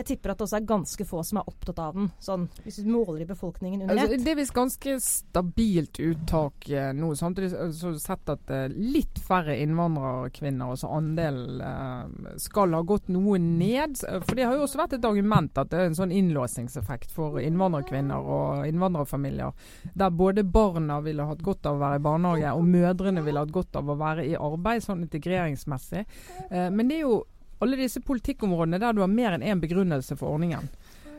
jeg 0.00 0.08
tipper 0.14 0.32
at 0.32 0.40
det 0.40 0.46
også 0.46 0.58
er 0.58 0.68
ganske 0.68 1.06
få 1.08 1.22
som 1.26 1.40
er 1.40 1.48
opptatt 1.50 1.80
av 1.82 1.96
den, 1.96 2.10
sånn, 2.22 2.46
hvis 2.64 2.80
du 2.80 2.90
måler 2.90 3.24
i 3.24 3.28
befolkningen 3.28 3.84
under 3.84 3.94
altså, 3.94 4.20
det 4.24 4.32
er 4.32 4.38
visst 4.38 4.56
ganske 4.56 4.96
stabilt 5.04 6.00
uttak 6.00 6.68
eh, 6.72 6.90
nå. 6.96 7.12
Samtidig 7.18 7.50
har 7.54 7.70
du 7.70 8.00
sett 8.00 8.32
at 8.32 8.52
eh, 8.54 8.66
litt 8.74 9.20
færre 9.24 9.56
innvandrerkvinner, 9.60 10.72
altså 10.72 10.90
andelen, 10.96 11.60
eh, 11.64 12.36
skal 12.40 12.76
ha 12.76 12.82
gått 12.86 13.10
noe 13.12 13.38
ned. 13.42 14.00
For 14.00 14.38
det 14.38 14.46
har 14.48 14.56
jo 14.56 14.66
også 14.66 14.80
vært 14.80 14.96
et 14.98 15.08
argument 15.08 15.58
at 15.60 15.72
det 15.72 15.80
er 15.80 15.90
en 15.90 15.98
sånn 15.98 16.14
innlåsingseffekt 16.14 17.12
for 17.14 17.40
innvandrerkvinner 17.42 18.30
og 18.36 18.68
innvandrerfamilier. 18.70 19.52
Der 19.94 20.14
både 20.14 20.44
barna 20.44 21.00
ville 21.04 21.28
hatt 21.28 21.44
godt 21.44 21.68
av 21.68 21.78
å 21.78 21.84
være 21.84 22.00
i 22.00 22.06
barnehage, 22.06 22.54
og 22.56 22.70
mødrene 22.70 23.24
ville 23.26 23.44
hatt 23.44 23.54
godt 23.54 23.76
av 23.80 23.90
å 23.90 23.98
være 24.00 24.26
i 24.28 24.36
arbeid, 24.38 24.84
sånn 24.84 25.04
integreringsmessig. 25.06 26.06
Eh, 26.48 26.70
men 26.70 26.88
det 26.88 27.00
er 27.00 27.06
jo 27.06 27.20
alle 27.60 27.76
disse 27.80 28.00
politikkområdene 28.00 28.80
der 28.80 28.96
du 28.96 29.02
har 29.04 29.12
mer 29.12 29.36
enn 29.36 29.44
én 29.44 29.60
begrunnelse 29.62 30.16
for 30.16 30.34
ordningen, 30.36 30.68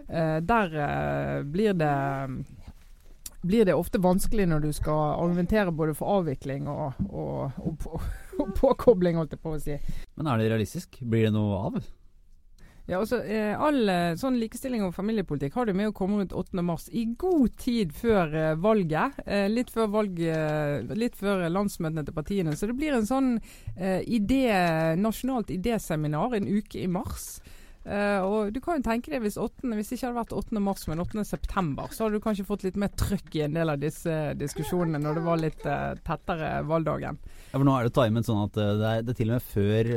eh, 0.08 0.40
der 0.42 0.76
eh, 0.88 1.38
blir 1.44 1.78
det 1.78 1.96
blir 3.42 3.66
det 3.66 3.74
ofte 3.74 3.98
vanskelig 3.98 4.46
når 4.48 4.60
du 4.60 4.74
skal 4.74 5.16
argumentere 5.18 5.72
både 5.74 5.96
for 5.98 6.20
avvikling 6.20 6.68
og, 6.70 7.00
og, 7.10 7.56
og, 7.58 7.88
og 8.42 8.54
påkobling, 8.58 9.18
holdt 9.18 9.34
jeg 9.34 9.42
på 9.42 9.56
å 9.56 9.62
si. 9.62 9.80
Men 10.16 10.30
er 10.30 10.42
det 10.42 10.52
realistisk? 10.54 11.02
Blir 11.02 11.30
det 11.30 11.34
noe 11.34 11.58
av? 11.58 11.80
Ja, 12.92 12.98
altså, 13.00 13.22
eh, 13.24 13.54
All 13.56 13.88
eh, 13.88 14.18
sånn 14.20 14.36
likestilling 14.36 14.82
og 14.84 14.92
familiepolitikk 14.92 15.54
har 15.56 15.70
du 15.70 15.72
med 15.78 15.88
å 15.88 15.94
komme 15.96 16.18
rundt 16.20 16.34
8.3, 16.36 16.90
i 17.00 17.06
god 17.16 17.54
tid 17.56 17.94
før 17.96 18.36
eh, 18.36 18.56
valget. 18.60 19.22
Litt 19.48 19.72
før 19.72 19.88
valget, 19.94 21.16
før 21.16 21.46
landsmøtene 21.48 22.04
til 22.04 22.18
partiene. 22.18 22.58
Så 22.60 22.68
det 22.68 22.76
blir 22.76 22.98
en 22.98 23.08
sånn 23.08 23.32
idé, 23.80 24.44
nasjonalt 25.00 25.54
idéseminar 25.56 26.36
en 26.36 26.50
uke 26.52 26.82
i 26.84 26.90
mars. 26.92 27.38
Uh, 27.82 28.22
og 28.22 28.52
du 28.54 28.60
kan 28.62 28.78
jo 28.78 28.86
tenke 28.86 29.10
deg 29.10 29.24
hvis, 29.24 29.40
8, 29.42 29.66
hvis 29.74 29.88
det 29.90 29.98
ikke 29.98 30.12
hadde 30.12 30.20
vært 30.20 30.34
8. 30.38 30.62
mars, 30.62 30.84
men 30.86 31.02
8. 31.02 31.24
september, 31.26 31.90
så 31.90 32.06
hadde 32.06 32.20
du 32.20 32.24
kanskje 32.24 32.46
fått 32.46 32.66
litt 32.68 32.78
mer 32.78 32.92
trøkk 32.94 33.38
i 33.40 33.46
en 33.48 33.56
del 33.58 33.74
av 33.74 33.82
disse 33.82 34.18
diskusjonene 34.38 35.02
når 35.02 35.18
det 35.18 35.24
var 35.26 35.42
litt 35.42 35.66
uh, 35.66 35.96
tettere 36.06 36.52
valgdagen. 36.70 37.18
Ja, 37.50 37.58
for 37.58 37.66
Nå 37.66 37.74
er 37.76 37.88
det 37.88 37.94
timet 37.98 38.28
sånn 38.28 38.44
at 38.44 38.60
uh, 38.62 38.68
det, 38.78 38.92
er, 38.92 39.06
det 39.08 39.16
er, 39.16 39.18
til 39.18 39.32
og 39.32 39.40
med 39.40 39.48
før, 39.52 39.90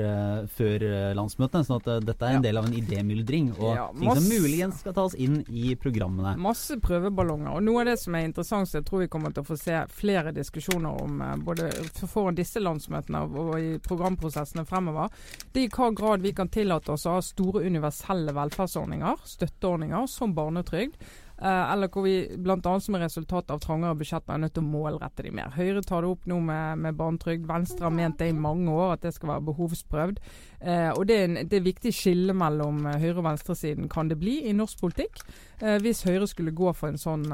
før 0.55 0.87
landsmøtene. 1.19 1.69
sånn 1.69 1.83
at 1.83 1.91
dette 2.09 2.25
er 2.25 2.39
en 2.39 2.41
ja. 2.41 2.45
del 2.47 2.61
av 2.63 2.71
en 2.71 2.79
idémyldring 2.79 3.53
og 3.59 3.69
ja, 3.77 3.85
ting 3.99 4.17
som 4.17 4.31
muligens 4.33 4.81
skal 4.81 4.97
tas 4.97 5.19
inn 5.21 5.43
i 5.53 5.75
programmene. 5.81 6.35
Masse 6.41 6.79
prøveballonger. 6.81 7.53
Og 7.53 7.67
noe 7.69 7.85
av 7.85 7.93
det 7.93 7.99
som 8.01 8.17
er 8.17 8.25
interessant, 8.31 8.71
så 8.71 8.81
jeg 8.81 8.89
tror 8.89 9.05
vi 9.05 9.11
kommer 9.13 9.35
til 9.35 9.45
å 9.45 9.51
få 9.51 9.59
se 9.61 9.77
flere 9.93 10.33
diskusjoner 10.35 11.05
om 11.05 11.21
både 11.45 11.69
foran 12.01 12.39
disse 12.39 12.63
landsmøtene 12.65 13.27
og, 13.29 13.55
i 13.61 13.77
programprosessene 13.85 14.65
fremover, 14.69 15.13
det 15.53 15.67
er 15.67 15.69
i 15.69 15.75
hva 15.75 15.93
grad 15.95 16.25
vi 16.25 16.33
kan 16.37 16.49
tillate 16.49 16.97
oss 16.97 17.05
å 17.07 17.19
ha 17.19 17.23
store 17.25 17.65
universelle 17.75 18.33
velferdsordninger, 18.37 19.27
støtteordninger, 19.35 20.09
som 20.11 20.35
barnetrygd. 20.37 20.97
Uh, 21.35 21.73
eller 21.73 21.91
hvor 21.91 22.05
vi 22.07 22.29
bl.a. 22.39 22.73
som 22.81 22.95
resultat 22.95 23.49
av 23.51 23.59
trangere 23.59 23.97
budsjetter 23.99 24.37
er 24.37 24.43
nødt 24.45 24.53
til 24.55 24.63
å 24.63 24.71
målrette 24.71 25.25
de 25.27 25.33
mer. 25.35 25.51
Høyre 25.57 25.83
tar 25.83 26.05
det 26.05 26.13
opp 26.15 26.29
nå 26.31 26.37
med, 26.47 26.79
med 26.85 26.95
barnetrygd. 26.95 27.49
Venstre 27.49 27.89
har 27.89 27.95
ment 27.95 28.21
det 28.21 28.29
i 28.31 28.37
mange 28.39 28.71
år, 28.71 28.95
at 28.95 29.03
det 29.03 29.17
skal 29.17 29.33
være 29.33 29.47
behovsprøvd. 29.49 30.21
Uh, 30.63 30.93
og 30.95 31.03
det 31.11 31.17
er, 31.19 31.27
en, 31.27 31.41
det 31.51 31.59
er 31.59 31.67
viktig 31.67 31.91
skille 31.95 32.37
mellom 32.39 32.87
eh, 32.87 33.01
høyre- 33.03 33.19
og 33.19 33.27
venstresiden 33.27 33.91
kan 33.91 34.13
det 34.13 34.21
bli 34.23 34.37
i 34.47 34.55
norsk 34.55 34.79
politikk, 34.81 35.25
uh, 35.65 35.75
hvis 35.83 36.05
Høyre 36.07 36.31
skulle 36.31 36.55
gå 36.55 36.71
for 36.79 36.93
en 36.93 37.03
sånn, 37.03 37.27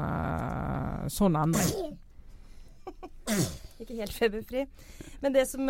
sånn 1.13 1.37
endring. 1.37 1.93
Ikke 3.81 4.01
helt 4.01 4.17
feberfri. 4.17 4.65
Men 5.21 5.37
det 5.37 5.45
som 5.53 5.69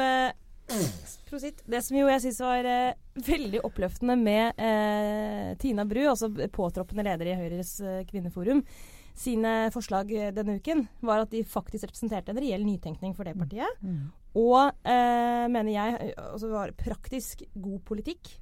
Prosit. 1.29 1.61
Det 1.65 1.79
som 1.83 1.95
jo 1.95 2.09
jeg 2.11 2.21
syns 2.25 2.39
var 2.43 2.67
eh, 2.67 2.95
veldig 3.27 3.61
oppløftende 3.67 4.17
med 4.19 4.59
eh, 4.59 5.51
Tina 5.61 5.85
Bru, 5.87 6.01
altså 6.11 6.27
påtroppende 6.51 7.05
leder 7.07 7.31
i 7.31 7.37
Høyres 7.39 7.77
eh, 7.79 8.01
kvinneforum, 8.09 8.63
sine 9.17 9.53
forslag 9.71 10.11
eh, 10.11 10.33
denne 10.35 10.57
uken, 10.59 10.85
var 11.07 11.23
at 11.23 11.31
de 11.31 11.43
faktisk 11.47 11.87
representerte 11.87 12.33
en 12.33 12.41
reell 12.41 12.65
nytenkning 12.67 13.15
for 13.15 13.27
det 13.27 13.37
mm. 13.37 13.45
partiet. 13.45 13.79
Mm. 13.83 14.01
Og 14.41 14.87
eh, 14.87 15.45
mener 15.51 15.71
jeg 15.71 16.13
altså 16.19 16.51
var 16.51 16.75
praktisk 16.79 17.45
god 17.53 17.79
politikk. 17.87 18.33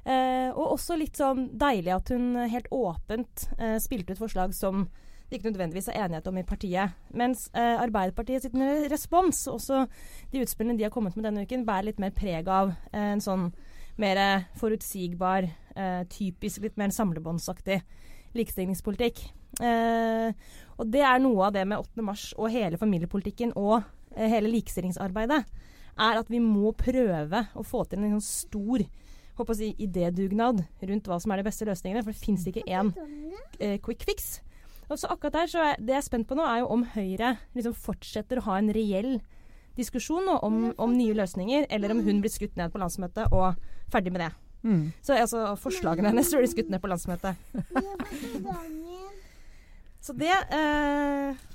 Eh, 0.00 0.48
og 0.54 0.78
også 0.78 0.96
litt 0.96 1.20
sånn 1.20 1.50
deilig 1.60 1.92
at 1.92 2.12
hun 2.14 2.32
helt 2.48 2.72
åpent 2.72 3.50
spilte 3.84 4.16
ut 4.16 4.22
forslag 4.22 4.56
som 4.56 4.86
det 5.30 5.38
ikke 5.38 5.50
nødvendigvis 5.52 5.88
er 5.92 6.04
enighet 6.04 6.26
om 6.26 6.38
i 6.40 6.46
partiet. 6.46 6.96
Mens 7.14 7.46
eh, 7.54 7.76
Arbeiderpartiet 7.80 8.44
sin 8.44 8.64
respons, 8.90 9.46
også 9.50 9.84
de 10.32 10.42
utspillene 10.42 10.78
de 10.78 10.86
har 10.88 10.94
kommet 10.94 11.16
med 11.16 11.28
denne 11.28 11.46
uken, 11.46 11.66
bærer 11.68 11.90
litt 11.90 12.02
mer 12.02 12.14
preg 12.14 12.50
av 12.50 12.74
eh, 12.90 13.12
en 13.14 13.22
sånn 13.22 13.50
mer 14.00 14.20
forutsigbar, 14.58 15.46
eh, 15.76 16.02
typisk 16.10 16.64
litt 16.64 16.78
mer 16.80 16.92
samlebåndsaktig 16.94 17.80
likestillingspolitikk. 18.36 19.22
Eh, 19.60 20.32
og 20.78 20.90
det 20.90 21.02
er 21.04 21.22
noe 21.22 21.48
av 21.48 21.54
det 21.56 21.66
med 21.68 21.82
8. 21.82 22.04
mars 22.06 22.30
og 22.38 22.52
hele 22.54 22.78
familiepolitikken 22.80 23.54
og 23.58 23.80
eh, 24.16 24.30
hele 24.30 24.50
likestillingsarbeidet, 24.52 25.42
er 26.00 26.20
at 26.20 26.30
vi 26.32 26.40
må 26.40 26.72
prøve 26.78 27.44
å 27.54 27.64
få 27.66 27.84
til 27.88 28.00
en 28.00 28.16
sånn 28.16 28.24
stor 28.24 28.86
håper 29.40 29.56
å 29.56 29.58
si, 29.58 29.72
idédugnad 29.80 30.62
rundt 30.88 31.08
hva 31.08 31.18
som 31.20 31.32
er 31.32 31.40
de 31.40 31.48
beste 31.48 31.66
løsningene. 31.68 32.04
For 32.04 32.14
det 32.14 32.22
fins 32.22 32.46
ikke 32.48 32.64
én 32.68 32.92
eh, 33.58 33.78
quick 33.82 34.04
fix. 34.08 34.38
Og 34.90 34.98
så 34.98 35.10
akkurat 35.12 35.36
der, 35.38 35.50
så 35.50 35.62
er, 35.62 35.76
Det 35.78 35.94
jeg 35.94 36.02
er 36.02 36.06
spent 36.06 36.28
på 36.28 36.36
nå, 36.38 36.44
er 36.44 36.62
jo 36.62 36.70
om 36.74 36.84
Høyre 36.96 37.36
liksom 37.54 37.76
fortsetter 37.78 38.40
å 38.40 38.46
ha 38.48 38.58
en 38.58 38.72
reell 38.74 39.20
diskusjon 39.78 40.26
nå, 40.26 40.36
om, 40.44 40.56
om, 40.76 40.94
nye 40.96 41.14
løsninger, 41.16 41.68
eller 41.70 41.94
om 41.94 42.02
hun 42.04 42.18
blir 42.22 42.32
skutt 42.32 42.56
ned 42.58 42.72
på 42.72 42.80
landsmøtet 42.82 43.30
og 43.32 43.54
ferdig 43.92 44.12
med 44.12 44.24
det. 44.26 44.30
Mm. 44.66 44.82
Så 45.00 45.14
altså, 45.16 45.44
forslagene 45.60 46.10
hennes 46.10 46.32
blir 46.34 46.50
skutt 46.50 46.72
ned 46.72 46.82
på 46.82 46.90
landsmøtet. 46.90 47.38
så 50.04 50.16
det 50.18 50.34
eh, 50.58 51.46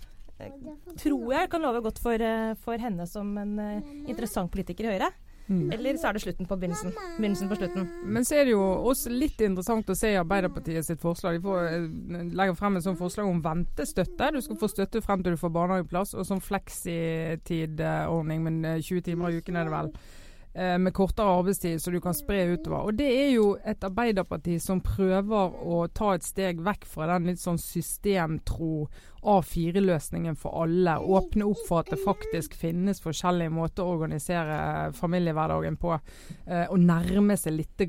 tror 1.04 1.36
jeg 1.36 1.51
kan 1.51 1.68
love 1.68 1.84
godt 1.86 2.00
for, 2.01 2.24
eh, 2.24 2.56
for 2.63 2.82
henne 2.82 3.06
som 3.10 3.36
en 3.42 3.54
uh, 3.60 3.94
interessant 4.08 4.51
politiker 4.51 4.88
i 4.88 4.96
Høyre. 4.96 5.12
Mm. 5.48 5.72
Eller 5.72 5.98
så 6.02 6.08
er 6.10 6.14
det 6.18 6.22
slutten 6.24 6.48
på 6.50 6.56
begynnelsen. 6.58 6.92
Begynnelsen 7.18 7.50
på 7.50 7.56
slutten. 7.60 7.90
Men 8.04 8.25
så 8.25 8.36
er 8.40 8.44
det 8.48 8.56
jo 8.56 8.64
også 8.90 9.10
litt 9.14 9.42
interessant 9.46 9.90
å 9.90 9.96
se 9.98 10.16
Arbeiderpartiet 10.18 10.86
sitt 10.88 11.02
forslag. 11.04 11.34
De 11.38 11.42
får, 11.46 11.60
eh, 11.70 11.86
legger 12.34 12.56
frem 12.58 12.78
et 12.78 12.84
sånt 12.88 12.98
forslag 13.02 13.25
om 13.30 13.44
ventestøtte. 13.46 14.32
Du 14.34 14.42
skal 14.42 14.58
få 14.58 14.68
støtte 14.72 15.02
frem 15.06 15.24
til 15.24 15.32
du 15.36 15.42
får 15.42 15.54
barnehageplass. 15.54 16.14
Og 16.16 16.25
sånn 16.25 16.42
fleksitidordning, 16.42 18.40
men 18.44 18.82
20 18.82 19.02
timer 19.02 19.30
i 19.30 19.38
uken 19.42 19.56
er 19.56 19.64
det 19.70 19.74
vel. 19.75 19.92
Eh, 20.57 20.77
med 20.77 20.93
kortere 20.93 21.25
arbeidstid, 21.25 21.81
så 21.81 21.91
du 21.91 22.01
kan 22.01 22.13
spre 22.13 22.45
utover. 22.47 22.85
Og 22.88 22.95
Det 22.95 23.09
er 23.12 23.31
jo 23.33 23.57
et 23.65 23.83
Arbeiderparti 23.83 24.55
som 24.63 24.79
prøver 24.79 25.51
å 25.51 25.81
ta 25.91 26.13
et 26.15 26.24
steg 26.24 26.62
vekk 26.63 26.85
fra 26.88 27.09
den 27.09 27.27
litt 27.27 27.41
sånn 27.41 27.59
systemtro 27.59 28.85
A4-løsningen 29.19 30.38
for 30.39 30.55
alle. 30.63 30.93
Åpne 30.95 31.50
opp 31.50 31.65
for 31.67 31.81
at 31.81 31.91
det 31.91 32.00
faktisk 32.05 32.55
finnes 32.55 33.03
forskjellige 33.03 33.51
måter 33.51 33.83
å 33.83 33.97
organisere 33.97 34.93
familiehverdagen 34.95 35.75
på. 35.81 35.97
Eh, 36.47 36.63
og 36.69 36.79
nærme 36.79 37.35
seg 37.35 37.57
litt 37.57 37.83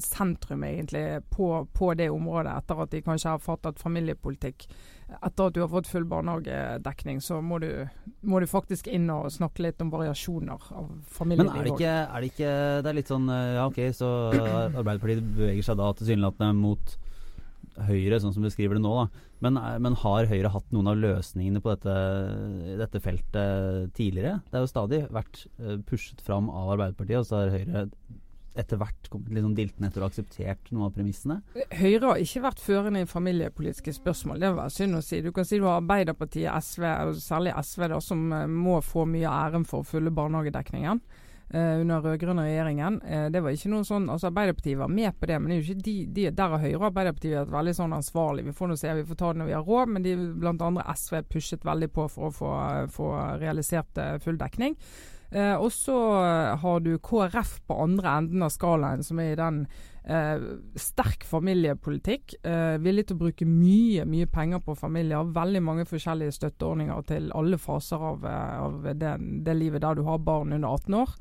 sentrum 0.00 0.64
egentlig 0.64 1.20
på, 1.28 1.66
på 1.68 1.92
det 2.00 2.08
området, 2.08 2.56
etter 2.62 2.80
at 2.80 2.96
de 2.96 3.02
kanskje 3.04 3.34
har 3.34 3.44
fattet 3.44 3.82
familiepolitikk 3.82 4.70
etter 5.18 5.50
at 5.50 5.56
du 5.56 5.60
har 5.62 5.70
fått 5.72 5.88
full 5.90 6.06
barnehagedekning, 6.08 7.20
så 7.24 7.40
må 7.44 7.58
du, 7.62 7.68
må 8.26 8.40
du, 8.42 8.46
faktisk 8.50 8.88
inn 8.90 9.08
og 9.12 9.30
snakke 9.34 9.64
litt 9.64 9.82
om 9.82 9.92
variasjoner 9.92 10.70
av 10.76 10.88
familieliv. 11.10 11.52
Men 11.52 11.60
er 11.60 11.68
det 11.68 11.74
ikke, 11.74 11.94
er 12.00 12.24
det, 12.24 12.32
ikke 12.32 12.52
det 12.84 12.92
er 12.92 12.98
litt 13.00 13.12
sånn 13.12 13.28
eh, 13.34 13.52
Ja, 13.58 13.68
OK, 13.68 13.80
så 13.96 14.10
Arbeiderpartiet 14.32 15.24
beveger 15.36 15.66
seg 15.66 15.80
da 15.80 15.90
tilsynelatende 15.98 16.58
mot 16.58 16.96
Høyre, 17.80 18.18
sånn 18.20 18.34
som 18.34 18.42
du 18.42 18.48
beskriver 18.48 18.76
det 18.76 18.82
nå. 18.84 18.92
da. 18.98 19.26
Men, 19.40 19.56
men, 19.80 19.94
har 20.02 20.28
Høyre 20.28 20.50
hatt 20.52 20.72
noen 20.74 20.90
av 20.90 20.98
løsningene 21.00 21.62
på 21.64 21.72
dette, 21.72 21.94
dette, 22.80 23.00
feltet 23.00 23.94
tidligere? 23.96 24.40
Det 24.48 24.58
har 24.58 24.66
jo 24.66 24.72
stadig 24.72 25.04
vært 25.14 25.44
pushet 25.88 26.20
fram 26.24 26.50
av 26.52 26.74
Arbeiderpartiet, 26.74 27.22
og 27.22 27.28
så 27.28 27.44
har 27.44 27.54
Høyre 27.54 27.86
etter 28.58 28.80
hvert 28.80 29.10
sånn 29.10 29.54
diltende 29.54 29.90
etter 29.90 30.02
og 30.02 30.10
akseptert 30.10 30.70
noen 30.72 30.88
av 30.88 30.94
premissene? 30.96 31.38
Høyre 31.78 32.12
har 32.12 32.22
ikke 32.24 32.44
vært 32.48 32.62
førende 32.64 33.04
i 33.04 33.08
familiepolitiske 33.08 33.94
spørsmål. 34.00 34.42
Det 34.42 34.52
var 34.58 34.74
synd 34.74 34.98
å 34.98 35.02
si. 35.04 35.22
Du 35.22 35.30
kan 35.36 35.46
si 35.46 35.60
du 35.60 35.66
har 35.68 35.80
Arbeiderpartiet, 35.80 36.50
SV, 36.50 36.86
og 37.06 37.18
særlig 37.22 37.54
SV, 37.62 37.88
da, 37.94 38.00
som 38.04 38.28
må 38.50 38.80
få 38.84 39.06
mye 39.08 39.30
æren 39.30 39.66
for 39.68 39.84
å 39.84 39.90
fylle 39.90 40.14
barnehagedekningen. 40.14 41.02
Uh, 41.50 41.80
under 41.80 41.98
rød-grønne 41.98 42.44
regjeringen. 42.46 43.00
Uh, 43.02 43.26
det 43.34 43.40
var 43.42 43.50
ikke 43.50 43.72
noe 43.72 43.82
sånn, 43.82 44.04
altså 44.12 44.28
Arbeiderpartiet 44.28 44.78
var 44.78 44.92
med 44.94 45.16
på 45.18 45.26
det, 45.26 45.38
men 45.40 45.50
det 45.50 45.56
er 45.56 45.58
jo 45.58 45.72
ikke 45.72 45.86
de, 45.88 45.94
de 46.14 46.26
der 46.38 46.52
har 46.52 46.62
Høyre 46.62 46.78
og 46.78 46.84
Arbeiderpartiet 46.92 47.40
vært 47.40 47.54
veldig 47.56 47.72
sånn 47.74 47.96
ansvarlig. 47.96 48.44
Vi 48.46 48.54
får 48.54 48.70
nå 48.70 48.76
se, 48.78 48.92
vi 48.94 49.06
får 49.08 49.18
ta 49.18 49.30
det 49.32 49.40
når 49.40 49.48
vi 49.48 49.56
har 49.56 49.64
råd, 49.66 49.90
men 49.90 50.04
de, 50.06 50.12
blant 50.44 50.62
andre 50.62 50.84
SV 50.94 51.16
pushet 51.32 51.66
veldig 51.66 51.88
på 51.96 52.06
for 52.12 52.28
å 52.28 52.36
få, 52.36 52.52
få 52.94 53.08
realisert 53.42 53.98
full 54.22 54.38
dekning. 54.38 54.78
Eh, 55.30 55.54
og 55.54 55.70
så 55.72 55.96
har 56.58 56.80
du 56.82 56.96
KrF 56.98 57.60
på 57.66 57.76
andre 57.84 58.16
enden 58.18 58.42
av 58.42 58.50
skalaen, 58.54 59.04
som 59.06 59.20
er 59.22 59.32
i 59.32 59.38
den 59.38 59.60
eh, 60.02 60.42
sterk 60.74 61.26
familiepolitikk. 61.28 62.34
Eh, 62.42 62.78
villig 62.82 63.06
til 63.08 63.18
å 63.18 63.22
bruke 63.24 63.46
mye 63.46 64.06
mye 64.10 64.30
penger 64.30 64.62
på 64.66 64.74
familier. 64.78 65.30
Veldig 65.36 65.62
mange 65.62 65.86
forskjellige 65.90 66.34
støtteordninger 66.40 67.06
til 67.10 67.30
alle 67.36 67.60
faser 67.62 68.08
av, 68.10 68.26
av 68.26 68.90
det, 68.90 69.14
det 69.46 69.56
livet 69.58 69.86
der 69.86 70.00
du 70.00 70.04
har 70.08 70.22
barn 70.24 70.56
under 70.56 70.74
18 70.74 71.00
år. 71.04 71.16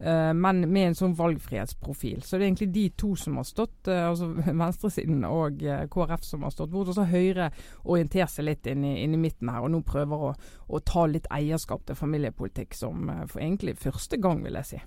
Uh, 0.00 0.32
men 0.34 0.64
med 0.72 0.88
en 0.88 0.96
sånn 0.98 1.14
valgfrihetsprofil. 1.18 2.24
Så 2.24 2.36
det 2.36 2.44
er 2.44 2.48
egentlig 2.48 2.72
de 2.74 2.86
to 2.98 3.12
som 3.18 3.38
har 3.38 3.46
stått, 3.46 3.76
uh, 3.86 4.08
altså 4.10 4.30
venstresiden 4.62 5.22
og 5.28 5.62
uh, 5.62 5.84
KrF 5.90 6.26
som 6.26 6.46
har 6.46 6.54
stått 6.54 6.72
bort. 6.72 6.90
Og 6.90 6.98
så 6.98 7.06
Høyre 7.08 7.50
orienterer 7.84 8.30
seg 8.32 8.48
litt 8.48 8.66
inn 8.70 8.82
i, 8.86 8.96
inn 9.04 9.14
i, 9.14 9.20
midten 9.20 9.52
her, 9.52 9.62
og 9.62 9.70
nå 9.74 9.84
prøver 9.86 10.28
å, 10.30 10.34
å 10.66 10.82
ta 10.82 11.06
litt 11.10 11.28
eierskap 11.32 11.86
til 11.86 11.98
familiepolitikk, 11.98 12.74
som 12.76 13.06
for 13.30 13.42
egentlig 13.42 13.76
første 13.78 14.18
gang, 14.20 14.42
vil 14.44 14.58
jeg 14.60 14.74
si. 14.74 14.82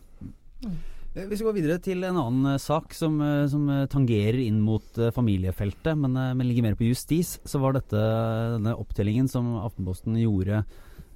Mm. 0.65 0.77
Vi 1.17 1.37
går 1.41 1.55
videre 1.55 1.79
til 1.81 2.03
en 2.05 2.19
annen 2.21 2.59
sak 2.61 2.91
som, 2.93 3.15
som 3.49 3.63
tangerer 3.89 4.37
inn 4.43 4.59
mot 4.61 4.99
familiefeltet, 5.15 5.97
men, 5.97 6.13
men, 6.13 6.43
ligger 6.45 6.67
mer 6.67 6.77
på 6.77 6.91
justis. 6.91 7.39
Så 7.47 7.61
var 7.63 7.73
dette 7.73 7.97
denne 8.57 8.75
opptellingen 8.77 9.31
som 9.31 9.55
Aftenposten 9.63 10.19
gjorde 10.21 10.61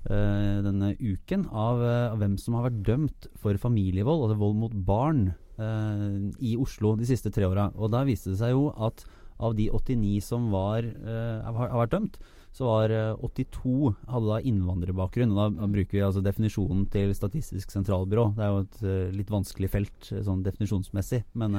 denne 0.03 0.95
uken 0.97 1.45
av, 1.53 1.81
uh, 1.81 2.11
av, 2.11 2.19
hvem 2.21 2.37
som 2.41 2.57
har 2.57 2.69
vært 2.69 2.81
dømt 2.87 3.29
for 3.41 3.57
familievold, 3.61 4.25
altså 4.25 4.41
vold 4.41 4.59
mot 4.63 4.75
barn, 4.87 5.31
uh, 5.61 6.17
i 6.41 6.55
Oslo 6.57 6.95
de 6.97 7.07
siste 7.09 7.31
tre 7.33 7.45
åra. 7.45 7.69
Og 7.77 7.91
da 7.93 8.05
viste 8.07 8.33
det 8.33 8.39
seg 8.41 8.55
jo 8.55 8.69
at 8.81 9.05
av 9.41 9.55
de 9.57 9.71
89 9.73 10.19
som 10.21 10.51
var, 10.53 10.85
har 10.85 11.55
vært 11.73 11.93
dømt, 11.95 12.17
så 12.53 12.67
var 12.67 12.91
82 13.25 13.95
hadde 14.05 14.27
da 14.27 14.35
innvandrerbakgrunn. 14.45 15.31
og 15.33 15.55
da 15.57 15.69
bruker 15.71 15.97
vi 15.97 16.03
altså 16.05 16.21
definisjonen 16.21 16.83
til 16.93 17.09
Statistisk 17.17 17.73
sentralbyrå. 17.73 18.27
Det 18.37 18.45
er 18.45 18.51
jo 18.51 18.59
et 18.61 19.15
litt 19.17 19.33
vanskelig 19.33 19.71
felt 19.73 20.11
sånn 20.11 20.43
definisjonsmessig. 20.45 21.23
men 21.33 21.57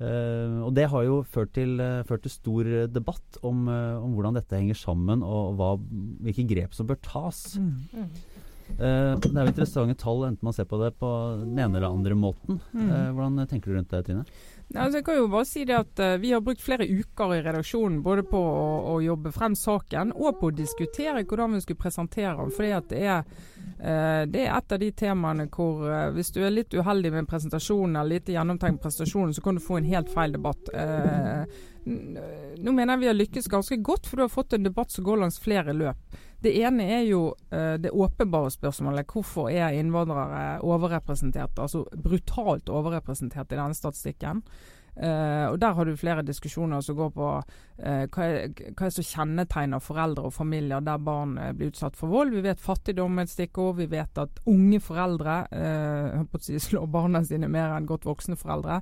Uh, 0.00 0.64
og 0.64 0.72
Det 0.72 0.86
har 0.88 1.04
jo 1.04 1.20
ført 1.28 1.52
til, 1.52 1.74
uh, 1.76 2.00
ført 2.08 2.22
til 2.24 2.32
stor 2.32 2.68
debatt 2.88 3.40
om, 3.44 3.66
uh, 3.68 4.00
om, 4.00 4.14
hvordan 4.16 4.38
dette 4.38 4.56
henger 4.56 4.78
sammen, 4.80 5.20
og, 5.20 5.58
hva, 5.58 5.74
hvilke 6.24 6.46
grep 6.48 6.76
som 6.76 6.88
bør 6.88 6.96
tas. 7.04 7.42
Mm. 7.60 8.06
det 8.80 8.86
er 8.86 9.44
jo 9.44 9.50
interessante 9.50 9.98
tall, 10.00 10.24
enten 10.28 10.46
man 10.46 10.54
ser 10.56 10.68
på 10.70 10.78
det 10.80 10.92
på 11.00 11.10
den 11.42 11.58
ene 11.58 11.76
eller 11.76 11.90
andre 11.90 12.16
måten. 12.16 12.62
Mm. 12.72 12.90
hvordan 13.16 13.50
tenker 13.50 13.72
du 13.72 13.76
rundt 13.76 13.92
det, 13.92 14.04
Trine? 14.06 14.24
Altså, 14.74 15.00
jeg 15.00 15.04
kan 15.04 15.16
jo 15.18 15.26
bare 15.26 15.46
si 15.48 15.64
det 15.66 15.74
at 15.74 15.98
uh, 15.98 16.16
Vi 16.22 16.30
har 16.30 16.42
brukt 16.46 16.62
flere 16.62 16.86
uker 16.86 17.32
i 17.34 17.40
redaksjonen 17.42 18.02
både 18.06 18.22
på 18.30 18.38
å, 18.38 18.66
å, 18.92 18.98
jobbe 19.02 19.32
frem 19.34 19.56
saken 19.58 20.12
og 20.14 20.38
på 20.38 20.50
å 20.50 20.54
diskutere 20.54 21.24
hvordan 21.24 21.56
vi 21.56 21.62
skulle 21.64 21.82
presentere 21.82 22.36
den. 22.38 22.52
fordi 22.54 22.70
at 22.76 22.86
det 22.92 23.00
er, 23.02 23.24
uh, 23.80 24.22
det 24.30 24.44
er 24.44 24.54
et 24.54 24.76
av 24.76 24.82
de 24.82 24.92
temaene 24.94 25.48
hvor 25.50 25.82
uh, 25.90 26.12
hvis 26.14 26.30
du 26.36 26.38
er 26.44 26.54
litt 26.54 26.74
uheldig 26.74 27.10
med 27.16 27.28
presentasjonen 27.30 27.98
eller 27.98 28.20
lite 28.20 28.36
gjennomtenkt 28.36 28.82
prestasjon, 28.84 29.34
så 29.34 29.42
kan 29.42 29.58
du 29.58 29.64
få 29.64 29.80
en 29.80 29.90
helt 29.90 30.14
feil 30.14 30.38
debatt. 30.38 30.70
nå 31.80 32.72
mener 32.72 32.92
jeg 32.92 33.00
vi 33.00 33.08
har 33.08 33.16
lykkes 33.16 33.48
ganske 33.50 33.76
godt, 33.82 34.06
for 34.06 34.16
du 34.16 34.22
har 34.22 34.30
fått 34.32 34.52
en 34.54 34.66
debatt 34.68 34.92
som 34.92 35.04
går 35.04 35.24
langs 35.24 35.40
flere 35.42 35.74
løp. 35.74 36.20
Det 36.40 36.52
ene 36.64 36.86
er 36.98 37.04
jo 37.04 37.22
uh, 37.52 37.76
det 37.80 37.92
åpenbare 37.92 38.50
spørsmålet. 38.50 39.08
Hvorfor 39.12 39.50
er 39.52 39.76
innvandrere 39.76 40.60
overrepresentert, 40.64 41.58
altså 41.58 41.84
brutalt 41.96 42.68
overrepresentert 42.68 43.52
i 43.52 43.58
denne 43.58 43.76
statistikken? 43.76 44.44
Uh, 44.96 45.52
og 45.52 45.60
Der 45.60 45.72
har 45.72 45.84
du 45.84 45.96
flere 45.96 46.22
diskusjoner 46.22 46.80
som 46.80 46.96
går 46.96 47.10
på 47.14 47.28
uh, 47.40 48.02
hva, 48.12 48.24
er, 48.26 48.50
hva 48.76 48.88
er 48.88 48.92
som 48.92 49.06
kjennetegner 49.06 49.80
foreldre 49.80 50.26
og 50.28 50.34
familier 50.34 50.82
der 50.84 50.98
barn 51.00 51.38
uh, 51.38 51.52
blir 51.56 51.70
utsatt 51.70 51.96
for 51.96 52.12
vold. 52.12 52.34
Vi 52.34 52.42
vet 52.44 52.60
fattigdom 52.60 53.16
er 53.16 53.28
et 53.28 53.32
stikkord. 53.32 53.78
Vi 53.78 53.86
vet 53.88 54.20
at 54.20 54.42
unge 54.50 54.80
foreldre 54.84 55.38
si, 56.42 56.58
slår 56.66 56.90
barna 56.90 57.22
sine 57.24 57.48
mer 57.48 57.76
enn 57.76 57.88
godt 57.88 58.08
voksne 58.08 58.36
foreldre. 58.36 58.80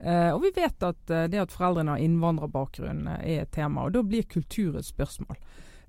og 0.00 0.42
vi 0.42 0.50
vet 0.56 0.82
at 0.82 1.12
det 1.30 1.38
at 1.38 1.52
foreldrene 1.52 1.92
har 1.92 2.02
innvandrerbakgrunn 2.02 3.06
er 3.18 3.42
et 3.42 3.52
tema. 3.52 3.84
og 3.84 3.92
Da 3.92 4.02
blir 4.02 4.24
kultur 4.24 4.78
et 4.78 4.88
spørsmål. 4.88 5.36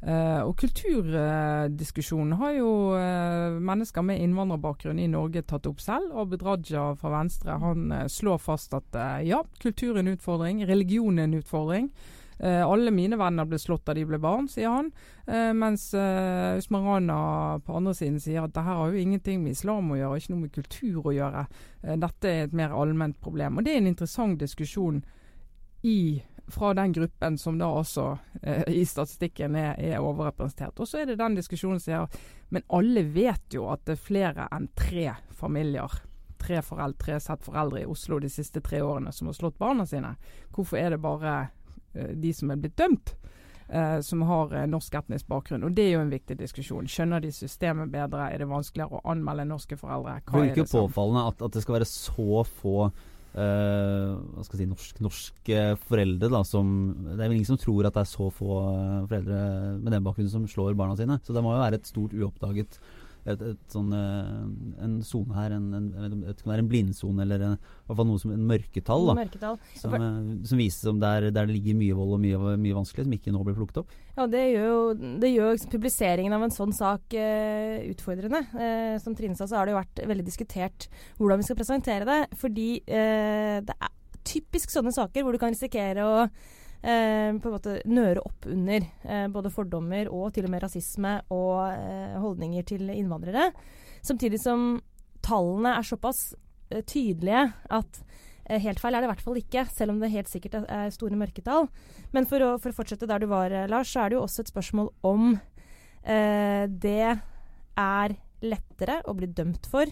Uh, 0.02 0.42
og 0.48 0.56
kulturdiskusjonen 0.58 2.34
uh, 2.34 2.40
har 2.42 2.56
jo 2.56 2.70
uh, 2.98 3.60
mennesker 3.62 4.02
med 4.02 4.24
innvandrerbakgrunn 4.24 4.98
i 4.98 5.06
Norge 5.12 5.44
tatt 5.46 5.70
opp 5.70 5.84
selv. 5.84 6.16
Abid 6.18 6.42
Raja 6.42 6.88
fra 6.98 7.12
Venstre 7.14 7.60
han 7.62 7.92
eh, 7.94 8.08
slår 8.10 8.40
fast 8.42 8.74
at 8.74 8.98
ja, 9.28 9.44
kultur 9.62 9.94
er 9.94 10.02
en 10.02 10.16
utfordring, 10.16 10.64
religion 10.66 11.20
er 11.20 11.30
en 11.30 11.38
utfordring. 11.38 11.92
alle 12.42 12.90
mine 12.90 13.18
venner 13.22 13.46
ble 13.46 13.60
slått 13.62 13.84
da 13.86 13.94
de 13.94 14.02
ble 14.10 14.18
barn, 14.18 14.48
sier 14.50 14.72
han. 14.74 14.88
mens 15.54 15.84
Usman 15.94 16.88
Rana 16.88 17.18
på 17.62 17.76
andre 17.78 17.94
siden 17.94 18.18
sier 18.20 18.48
at 18.48 18.56
det 18.56 18.64
her 18.66 18.80
har 18.80 18.90
jo 18.90 18.98
ingenting 18.98 19.44
med 19.44 19.54
islam 19.54 19.92
å 19.94 20.00
gjøre, 20.00 20.18
ikke 20.18 20.34
noe 20.34 20.42
med 20.48 20.54
kultur 20.56 21.06
å 21.06 21.14
gjøre. 21.14 21.46
dette 22.02 22.32
er 22.32 22.48
et 22.48 22.58
mer 22.58 22.74
allment 22.74 23.20
problem. 23.22 23.58
Og 23.58 23.68
det 23.68 23.76
er 23.76 23.84
en 23.84 23.92
interessant 23.94 24.42
diskusjon 24.42 25.04
i 25.86 26.24
fra 26.52 26.74
den 26.78 26.94
gruppen 26.94 27.38
som 27.38 27.58
da 27.60 27.70
også 27.82 28.06
eh, 28.42 28.64
i 28.68 28.86
statistikken 28.86 29.56
er, 29.56 29.74
er 29.80 30.04
overrepresentert. 30.04 30.80
Og 30.80 30.90
så 30.90 31.02
er 31.02 31.12
det 31.12 31.20
den 31.22 31.38
diskusjonen 31.40 31.82
som 31.82 31.92
sier 31.92 32.22
men 32.52 32.64
alle 32.68 33.04
vet 33.04 33.54
jo 33.56 33.70
at 33.72 33.86
det 33.88 33.96
er 33.96 34.02
flere 34.04 34.46
enn 34.52 34.66
tre 34.76 35.14
familier, 35.40 35.94
tre 36.42 36.60
foreldre, 36.60 37.00
tre 37.00 37.20
sett 37.24 37.46
foreldre 37.46 37.86
i 37.86 37.88
Oslo 37.88 38.20
de 38.20 38.28
siste 38.30 38.60
tre 38.66 38.82
årene 38.84 39.14
som 39.16 39.30
har 39.30 39.38
slått 39.38 39.56
barna 39.62 39.86
sine. 39.88 40.18
Hvorfor 40.52 40.82
er 40.82 40.92
det 40.92 41.00
bare 41.00 41.36
eh, 41.94 42.12
de 42.12 42.34
som 42.36 42.52
er 42.52 42.60
blitt 42.60 42.76
dømt? 42.80 43.16
Uh, 43.72 44.02
som 44.04 44.20
har 44.28 44.50
uh, 44.52 44.66
norsk 44.68 44.98
etnisk 45.00 45.30
bakgrunn. 45.32 45.64
Og 45.64 45.72
Det 45.72 45.86
er 45.86 45.94
jo 45.94 46.02
en 46.04 46.10
viktig 46.12 46.36
diskusjon. 46.42 46.90
Skjønner 46.92 47.22
de 47.24 47.30
systemet 47.32 47.88
bedre? 47.94 48.26
Er 48.28 48.42
det 48.44 48.50
vanskeligere 48.52 49.00
å 49.00 49.14
anmelde 49.14 49.46
norske 49.48 49.78
foreldre? 49.80 50.18
Hva 50.26 50.42
det 50.42 50.50
er 50.50 50.58
det 50.58 50.66
ikke 50.66 50.74
påfallende 50.74 51.22
at, 51.30 51.40
at, 51.40 51.54
det 51.56 51.64
skal 51.64 51.78
være 51.78 51.88
så 51.88 52.44
få 52.44 52.90
Uh, 53.32 54.18
hva 54.36 54.44
skal 54.44 54.58
jeg 54.60 54.66
si, 54.66 54.72
norsk, 54.74 54.98
norske 55.06 55.60
foreldre. 55.86 56.32
Da, 56.34 56.42
som, 56.48 56.72
det 57.06 57.16
er 57.16 57.30
vel 57.30 57.38
ingen 57.38 57.52
som 57.54 57.60
tror 57.62 57.88
at 57.88 57.96
det 57.96 58.04
er 58.04 58.10
så 58.12 58.28
få 58.36 58.58
eh, 58.74 58.98
foreldre 59.08 59.38
med 59.78 59.94
den 59.96 60.04
bakgrunnen 60.04 60.34
som 60.34 60.50
slår 60.52 60.76
barna 60.80 60.98
sine. 61.00 61.16
Så 61.24 61.36
det 61.36 61.44
må 61.46 61.54
jo 61.56 61.62
være 61.64 61.80
et 61.80 61.88
stort 61.88 62.16
uoppdaget 62.18 62.80
et, 63.22 63.42
et 63.52 63.74
sånn, 63.74 63.92
eh, 63.94 64.84
en 64.86 64.96
sone 65.06 65.36
her, 65.36 65.54
en, 65.54 65.68
en, 65.78 65.90
det 66.24 66.36
kan 66.42 66.54
være 66.54 66.66
en 66.66 66.70
blindsone 66.72 67.26
eller 67.26 67.46
en, 67.46 67.58
i 67.58 67.90
hvert 67.90 68.00
fall 68.00 68.10
noe 68.10 68.22
som 68.22 68.34
en 68.34 68.48
mørketall. 68.50 69.10
Da, 69.12 69.16
mørketall. 69.20 69.60
Som, 69.76 69.94
For, 69.94 70.06
som, 70.50 70.62
viser 70.62 70.90
som 70.90 71.02
der, 71.02 71.30
der, 71.30 71.50
det 71.50 71.58
ligger 71.58 71.78
mye 71.80 71.98
vold 71.98 72.16
og 72.18 72.24
mye, 72.24 72.56
mye, 72.64 72.78
vanskelig, 72.80 73.06
som 73.08 73.18
ikke 73.18 73.36
nå 73.36 73.44
blir 73.48 73.58
plukket 73.60 73.82
opp. 73.84 73.96
Ja, 74.18 74.28
Det 74.32 74.44
gjør 74.52 74.68
jo 74.68 74.80
det 75.22 75.32
gjør 75.32 75.66
publiseringen 75.72 76.36
av 76.36 76.46
en 76.48 76.56
sånn 76.56 76.74
sak 76.76 77.16
uh, 77.16 77.78
utfordrende. 77.92 78.44
Uh, 78.56 78.96
som 79.04 79.16
Trine 79.18 79.38
sa, 79.38 79.48
så 79.48 79.60
har 79.60 79.68
det 79.68 79.76
jo 79.76 79.82
vært 79.82 80.04
veldig 80.12 80.28
diskutert 80.28 80.90
hvordan 81.20 81.42
vi 81.42 81.48
skal 81.48 81.60
presentere 81.62 82.08
det. 82.10 82.22
Fordi 82.42 82.70
uh, 82.90 83.58
det 83.68 83.78
er 83.78 83.94
typisk 84.28 84.74
sånne 84.74 84.94
saker 84.96 85.26
hvor 85.26 85.36
du 85.36 85.42
kan 85.42 85.54
risikere 85.54 86.06
å 86.06 86.26
eh, 86.82 87.32
på 87.38 87.50
en 87.50 87.56
måte 87.56 87.78
nøre 87.90 88.24
opp 88.26 88.48
under 88.50 88.86
eh, 89.06 89.28
både 89.32 89.52
fordommer 89.54 90.10
og 90.12 90.34
til 90.36 90.48
og 90.48 90.54
med 90.54 90.64
rasisme 90.64 91.18
og 91.34 91.58
eh, 91.72 92.18
holdninger 92.22 92.68
til 92.68 92.90
innvandrere. 92.94 93.52
Samtidig 94.02 94.42
som 94.42 94.82
tallene 95.26 95.76
er 95.78 95.88
såpass 95.88 96.32
eh, 96.72 96.84
tydelige 96.84 97.48
at 97.70 98.02
eh, 98.02 98.60
Helt 98.62 98.82
feil 98.84 98.98
er 98.98 99.04
det 99.04 99.08
i 99.08 99.14
hvert 99.14 99.24
fall 99.24 99.40
ikke, 99.40 99.66
selv 99.72 99.94
om 99.94 100.02
det 100.02 100.12
helt 100.12 100.30
sikkert 100.32 100.64
er 100.66 100.90
store 100.92 101.16
mørketall. 101.20 101.70
Men 102.12 102.28
for 102.28 102.44
å, 102.44 102.56
for 102.60 102.74
å 102.74 102.80
fortsette 102.82 103.08
der 103.08 103.24
du 103.24 103.30
var, 103.32 103.54
Lars, 103.72 103.94
så 103.94 104.04
er 104.04 104.12
det 104.12 104.20
jo 104.20 104.26
også 104.26 104.44
et 104.44 104.52
spørsmål 104.52 104.92
om 105.08 105.38
det 106.02 107.12
er 107.78 108.14
lettere 108.42 108.96
å 109.06 109.14
bli 109.14 109.28
dømt 109.30 109.68
for 109.70 109.86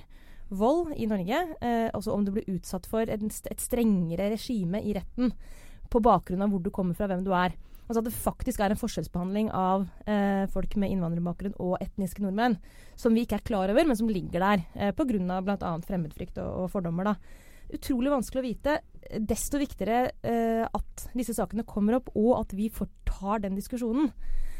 vold 0.49 0.93
i 0.97 1.05
Norge, 1.09 1.39
eh, 1.61 1.87
også 1.93 2.13
om 2.13 2.25
du 2.25 2.33
blir 2.33 2.49
utsatt 2.49 2.87
for 2.89 3.05
et, 3.05 3.23
et 3.51 3.61
strengere 3.61 4.31
regime 4.33 4.81
i 4.81 4.95
retten 4.97 5.33
på 5.89 6.01
bakgrunn 6.03 6.45
av 6.45 6.53
hvor 6.53 6.61
du 6.63 6.71
kommer 6.73 6.97
fra, 6.97 7.09
hvem 7.09 7.25
du 7.25 7.33
er. 7.35 7.55
Altså 7.89 8.03
at 8.03 8.05
det 8.05 8.13
faktisk 8.13 8.61
er 8.61 8.73
en 8.73 8.77
forskjellsbehandling 8.77 9.47
av 9.55 9.87
eh, 10.05 10.45
folk 10.53 10.75
med 10.77 10.93
innvandrerbakgrunn 10.93 11.55
og 11.57 11.79
etniske 11.81 12.21
nordmenn, 12.21 12.59
som 12.99 13.15
vi 13.17 13.23
ikke 13.25 13.39
er 13.39 13.47
klar 13.47 13.73
over, 13.73 13.87
men 13.89 13.97
som 13.97 14.11
ligger 14.11 14.45
der 14.45 14.65
eh, 14.77 14.91
pga. 14.93 15.39
bl.a. 15.41 15.71
fremmedfrykt 15.87 16.37
og, 16.43 16.65
og 16.65 16.69
fordommer. 16.75 17.09
da. 17.09 17.15
utrolig 17.73 18.13
vanskelig 18.13 18.43
å 18.43 18.45
vite. 18.45 18.75
Desto 19.25 19.57
viktigere 19.57 20.11
eh, 20.21 20.67
at 20.69 21.07
disse 21.17 21.33
sakene 21.33 21.65
kommer 21.65 21.97
opp, 21.97 22.13
og 22.13 22.35
at 22.43 22.53
vi 22.53 22.69
tar 23.09 23.41
den 23.41 23.57
diskusjonen. 23.57 24.11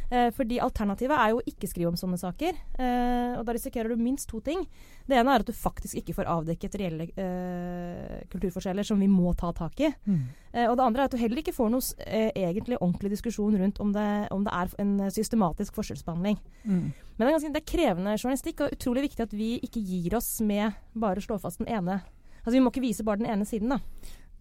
Eh, 0.09 0.29
fordi 0.33 0.57
alternativet 0.61 1.13
er 1.13 1.31
jo 1.31 1.39
å 1.39 1.45
ikke 1.45 1.69
skrive 1.69 1.91
om 1.91 1.97
sånne 1.99 2.17
saker. 2.17 2.57
Eh, 2.81 3.33
og 3.37 3.43
da 3.45 3.53
risikerer 3.53 3.93
du 3.93 4.01
minst 4.01 4.29
to 4.31 4.41
ting. 4.45 4.63
Det 5.05 5.17
ene 5.17 5.35
er 5.35 5.43
at 5.43 5.49
du 5.49 5.53
faktisk 5.55 5.99
ikke 6.01 6.15
får 6.17 6.29
avdekket 6.33 6.77
reelle 6.81 7.09
eh, 7.13 8.19
kulturforskjeller 8.33 8.87
som 8.87 9.01
vi 9.01 9.09
må 9.11 9.33
ta 9.37 9.51
tak 9.55 9.79
i. 9.85 9.91
Mm. 10.09 10.23
Eh, 10.53 10.65
og 10.65 10.77
det 10.79 10.85
andre 10.85 11.03
er 11.03 11.11
at 11.11 11.15
du 11.15 11.21
heller 11.21 11.41
ikke 11.43 11.53
får 11.55 11.73
noe 11.73 12.05
eh, 12.07 12.31
egentlig 12.33 12.79
ordentlig 12.79 13.13
diskusjon 13.15 13.57
rundt 13.61 13.81
om 13.83 13.93
det, 13.93 14.09
om 14.33 14.45
det 14.45 14.55
er 14.55 14.77
en 14.81 14.95
systematisk 15.13 15.77
forskjellsbehandling. 15.77 16.39
Mm. 16.63 16.87
Men 16.89 17.21
det 17.21 17.27
er, 17.27 17.35
ganske, 17.35 17.53
det 17.53 17.61
er 17.63 17.71
krevende 17.73 18.17
journalistikk, 18.17 18.63
og 18.65 18.77
utrolig 18.77 19.09
viktig 19.09 19.27
at 19.27 19.35
vi 19.35 19.57
ikke 19.65 19.83
gir 19.83 20.17
oss 20.17 20.39
med 20.41 20.77
bare 20.97 21.21
å 21.21 21.25
slå 21.25 21.37
fast 21.41 21.61
den 21.61 21.69
ene 21.69 22.01
Altså 22.39 22.55
Vi 22.55 22.61
må 22.63 22.71
ikke 22.71 22.81
vise 22.85 23.03
bare 23.03 23.19
den 23.19 23.27
ene 23.27 23.45
siden, 23.45 23.73
da. 23.73 23.79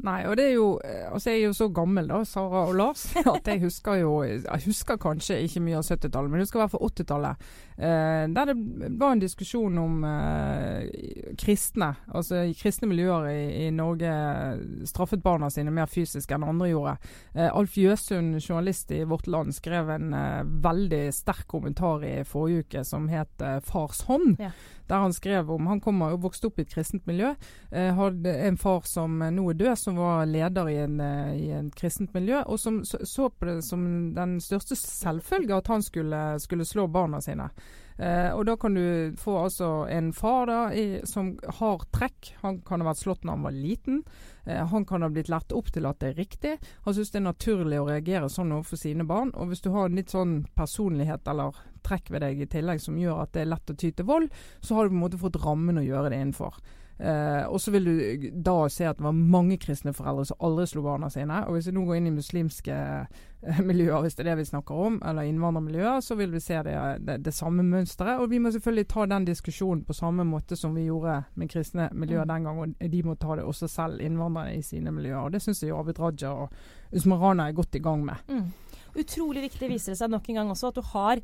Nei, 0.06 0.20
og 0.30 0.36
det 0.38 0.44
er 0.46 0.52
jo 0.54 0.66
eh, 0.86 1.06
Altså, 1.10 1.32
jeg 1.32 1.40
er 1.40 1.48
jo 1.48 1.56
så 1.58 1.66
gammel, 1.74 2.06
da, 2.06 2.20
Sara 2.26 2.64
og 2.68 2.76
Lars, 2.78 3.08
at 3.34 3.48
jeg 3.50 3.62
husker 3.64 3.98
jo 3.98 4.12
Jeg 4.22 4.62
husker 4.68 5.00
kanskje 5.00 5.40
ikke 5.42 5.62
mye 5.64 5.80
av 5.80 5.86
70-tallet, 5.88 6.30
men 6.30 6.38
jeg 6.38 6.46
husker 6.46 6.60
i 6.60 6.62
hvert 6.62 6.74
fall 6.74 6.92
80-tallet. 6.92 7.48
Eh, 7.78 8.24
der 8.34 8.52
det 8.52 8.56
var 9.00 9.14
en 9.14 9.22
diskusjon 9.22 9.78
om 9.82 10.04
eh, 10.06 11.34
kristne. 11.38 11.90
Altså 12.14 12.44
kristne 12.58 12.90
miljøer 12.90 13.28
i, 13.32 13.42
i, 13.66 13.68
Norge 13.74 14.12
straffet 14.88 15.22
barna 15.22 15.50
sine 15.50 15.74
mer 15.74 15.90
fysisk 15.90 16.30
enn 16.34 16.46
andre 16.46 16.70
gjorde. 16.70 16.96
Eh, 17.34 17.50
Alf 17.50 17.76
Jøsund, 17.78 18.38
journalist 18.38 18.94
i 18.94 19.02
Vårt 19.08 19.26
Land, 19.26 19.54
skrev 19.58 19.90
en 19.94 20.14
eh, 20.14 20.42
veldig 20.68 21.04
sterk 21.14 21.46
kommentar 21.50 22.06
i 22.06 22.16
forrige 22.26 22.66
uke 22.68 22.86
som 22.86 23.10
het 23.10 23.42
eh, 23.42 23.58
'Fars 23.66 24.04
hånd'. 24.06 24.38
Ja 24.42 24.54
der 24.88 25.04
han 25.04 25.12
skrev 25.12 25.50
om 25.50 25.66
Han 25.66 25.80
kommer 25.80 26.16
vokste 26.20 26.48
opp 26.48 26.58
i 26.58 26.64
et 26.66 26.72
kristent 26.72 27.06
miljø. 27.06 27.34
Eh, 27.70 27.90
hadde 27.94 28.34
en 28.48 28.56
far 28.60 28.86
som 28.88 29.18
nå 29.18 29.48
er 29.50 29.58
død, 29.58 29.74
som 29.78 29.98
var 30.00 30.26
leder 30.26 30.68
i 30.68 30.78
en, 30.84 31.00
eh, 31.00 31.34
i 31.36 31.50
en 31.58 31.70
kristent 31.70 32.14
miljø, 32.14 32.42
og 32.46 32.60
som 32.60 32.84
så, 32.84 32.98
så, 33.04 33.28
på 33.28 33.50
det 33.50 33.62
som 33.64 34.14
den 34.14 34.38
største 34.40 34.76
selvfølge 34.76 35.56
at 35.56 35.68
han 35.68 35.82
skulle, 35.82 36.22
skulle 36.40 36.64
slå 36.64 36.86
barna 36.86 37.20
sine. 37.20 37.50
Eh, 37.98 38.30
og 38.30 38.44
da 38.46 38.54
kan 38.56 38.74
du 38.74 39.14
få 39.18 39.34
altså 39.42 39.68
en 39.90 40.12
far 40.14 40.46
da, 40.46 40.58
i, 40.70 41.00
som 41.04 41.32
har 41.58 41.82
trekk. 41.94 42.34
Han 42.44 42.60
kan 42.62 42.82
ha 42.82 42.92
vært 42.92 43.02
slått 43.02 43.24
når 43.26 43.34
han 43.34 43.46
var 43.48 43.56
liten. 43.56 44.02
Eh, 44.46 44.60
han 44.70 44.86
kan 44.86 45.02
ha 45.02 45.10
blitt 45.10 45.30
lært 45.32 45.52
opp 45.52 45.72
til 45.74 45.88
at 45.88 45.98
det 45.98 46.12
er 46.12 46.20
riktig. 46.20 46.52
Han 46.86 46.94
syns 46.94 47.10
det 47.10 47.18
er 47.18 47.26
naturlig 47.26 47.80
å 47.82 47.88
reagere 47.88 48.30
sånn 48.30 48.54
overfor 48.54 48.78
sine 48.78 49.06
barn. 49.08 49.34
Og 49.34 49.50
hvis 49.50 49.64
du 49.66 49.72
har 49.74 49.90
en 49.90 49.98
litt 49.98 50.14
sånn 50.14 50.44
personlighet 50.54 51.26
eller 51.26 51.58
trekk 51.84 52.12
ved 52.14 52.24
deg 52.26 52.42
i 52.42 52.50
tillegg 52.50 52.82
som 52.82 52.98
gjør 52.98 53.24
at 53.24 53.32
det 53.36 53.44
er 53.44 53.52
lett 53.54 53.72
å 53.72 53.78
ty 53.78 53.92
til 53.92 54.08
vold, 54.08 54.28
så 54.60 54.78
har 54.78 54.86
du 54.86 54.94
på 54.94 54.98
en 54.98 55.06
måte 55.06 55.20
fått 55.20 55.40
rammen 55.44 55.80
å 55.80 55.86
gjøre 55.86 56.12
det 56.12 56.20
innenfor. 56.20 56.60
Eh, 56.98 57.46
og 57.46 57.60
så 57.60 57.70
vil 57.70 57.84
du 57.84 58.30
da 58.42 58.64
se 58.68 58.88
at 58.90 58.98
det 58.98 59.04
var 59.06 59.14
mange 59.14 59.54
kristne 59.62 59.92
foreldre 59.94 60.24
som 60.26 60.40
aldri 60.42 60.64
slo 60.66 60.82
barna 60.82 61.10
sine. 61.12 61.44
Og 61.46 61.54
hvis 61.54 61.68
vi 61.70 61.74
nå 61.76 61.84
går 61.86 62.00
inn 62.00 62.08
i 62.10 62.14
muslimske 62.16 62.74
eh, 62.74 63.60
miljøer, 63.68 64.02
hvis 64.02 64.18
det 64.18 64.24
er 64.24 64.30
det 64.32 64.40
vi 64.40 64.48
snakker 64.48 64.80
om, 64.88 64.98
eller 65.06 65.28
innvandrermiljøer, 65.28 66.02
så 66.02 66.18
vil 66.18 66.34
vi 66.34 66.42
se 66.42 66.58
det, 66.66 66.74
det, 67.06 67.20
det, 67.22 67.34
samme 67.34 67.62
mønsteret. 67.62 68.18
Og 68.18 68.32
vi 68.32 68.42
må 68.42 68.50
selvfølgelig 68.54 68.88
ta 68.90 69.06
den 69.14 69.28
diskusjonen 69.28 69.84
på 69.86 69.94
samme 69.94 70.26
måte 70.26 70.58
som 70.58 70.74
vi 70.74 70.88
gjorde 70.88 71.20
med 71.38 71.52
kristne 71.52 71.90
miljøer 71.94 72.26
mm. 72.26 72.32
den 72.32 72.48
gang. 72.50 72.62
Og 72.64 72.94
de 72.96 73.02
må 73.06 73.14
ta 73.14 73.38
det 73.38 73.46
også 73.46 73.70
selv, 73.70 74.02
innvandrere 74.02 74.58
i 74.58 74.64
sine 74.66 74.94
miljøer. 74.94 75.22
Og 75.22 75.36
det 75.36 75.44
syns 75.44 75.62
jeg 75.62 75.76
Abid 75.76 76.02
Raja 76.02 76.34
og 76.34 76.96
Usmarana 76.98 77.46
er 77.46 77.54
godt 77.54 77.78
i 77.78 77.84
gang 77.84 78.02
med. 78.08 78.26
Mm. 78.26 78.48
Utrolig 78.98 79.44
viktig 79.44 79.68
viser 79.70 79.94
det 79.94 80.00
seg 80.00 80.10
nok 80.10 80.26
en 80.30 80.40
gang 80.40 80.50
også 80.50 80.72
at 80.72 80.78
du 80.80 80.86
har 80.90 81.20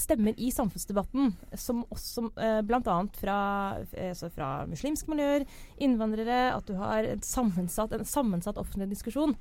stemmer 0.00 0.34
i 0.40 0.50
samfunnsdebatten, 0.50 1.32
som 1.54 1.84
også 1.92 2.26
eh, 2.40 2.60
bl.a. 2.66 2.96
Fra, 3.20 3.38
eh, 3.92 4.24
fra 4.32 4.50
muslimske 4.70 5.10
miljøer, 5.12 5.46
innvandrere, 5.82 6.54
at 6.56 6.66
du 6.68 6.74
har 6.80 7.06
en 7.06 7.22
sammensatt, 7.24 7.92
en 7.92 8.08
sammensatt 8.08 8.58
offentlig 8.60 8.90
diskusjon. 8.94 9.36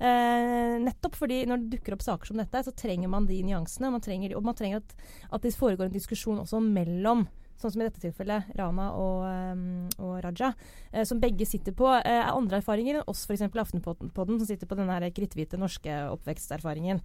Eh, 0.00 0.78
nettopp 0.80 1.18
fordi 1.20 1.42
når 1.48 1.60
det 1.60 1.76
dukker 1.76 1.96
opp 1.96 2.04
saker 2.06 2.30
som 2.30 2.40
dette, 2.40 2.62
så 2.64 2.72
trenger 2.72 3.10
man 3.12 3.28
de 3.28 3.42
nyansene. 3.44 3.92
Man 3.92 4.04
trenger, 4.04 4.36
og 4.38 4.46
man 4.46 4.56
trenger 4.56 4.80
at, 4.80 4.96
at 5.28 5.44
det 5.44 5.56
foregår 5.58 5.90
en 5.90 5.98
diskusjon 5.98 6.40
også 6.40 6.62
mellom 6.64 7.26
sånn 7.60 7.74
som 7.74 7.82
i 7.82 7.86
dette 7.86 8.02
tilfellet 8.02 8.50
Rana 8.58 8.88
og, 8.96 9.24
um, 9.28 9.86
og 10.00 10.18
Raja, 10.24 10.52
eh, 10.92 11.06
som 11.08 11.20
begge 11.22 11.46
sitter 11.48 11.76
på 11.76 11.88
er 11.98 12.30
andre 12.30 12.60
erfaringer 12.60 13.00
enn 13.00 13.10
oss, 13.10 13.26
f.eks. 13.28 13.46
Aftenpodden, 13.50 14.40
som 14.40 14.46
sitter 14.48 14.68
på 14.70 14.78
den 14.78 14.90
kritthvite 15.14 15.60
norske 15.60 16.00
oppveksterfaringen. 16.16 17.02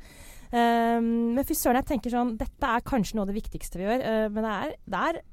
Um, 0.52 1.36
men 1.36 1.48
fy 1.48 1.58
søren, 1.58 1.82
jeg 1.82 1.90
tenker 1.90 2.14
sånn 2.14 2.36
Dette 2.40 2.70
er 2.70 2.84
kanskje 2.86 3.18
noe 3.18 3.26
av 3.26 3.32
det 3.32 3.40
viktigste 3.40 3.82
vi 3.82 3.88
gjør, 3.88 4.04
uh, 4.06 4.28
men 4.32 4.46
det 4.46 4.58
er, 4.58 4.76
det 4.86 5.06
er 5.10 5.24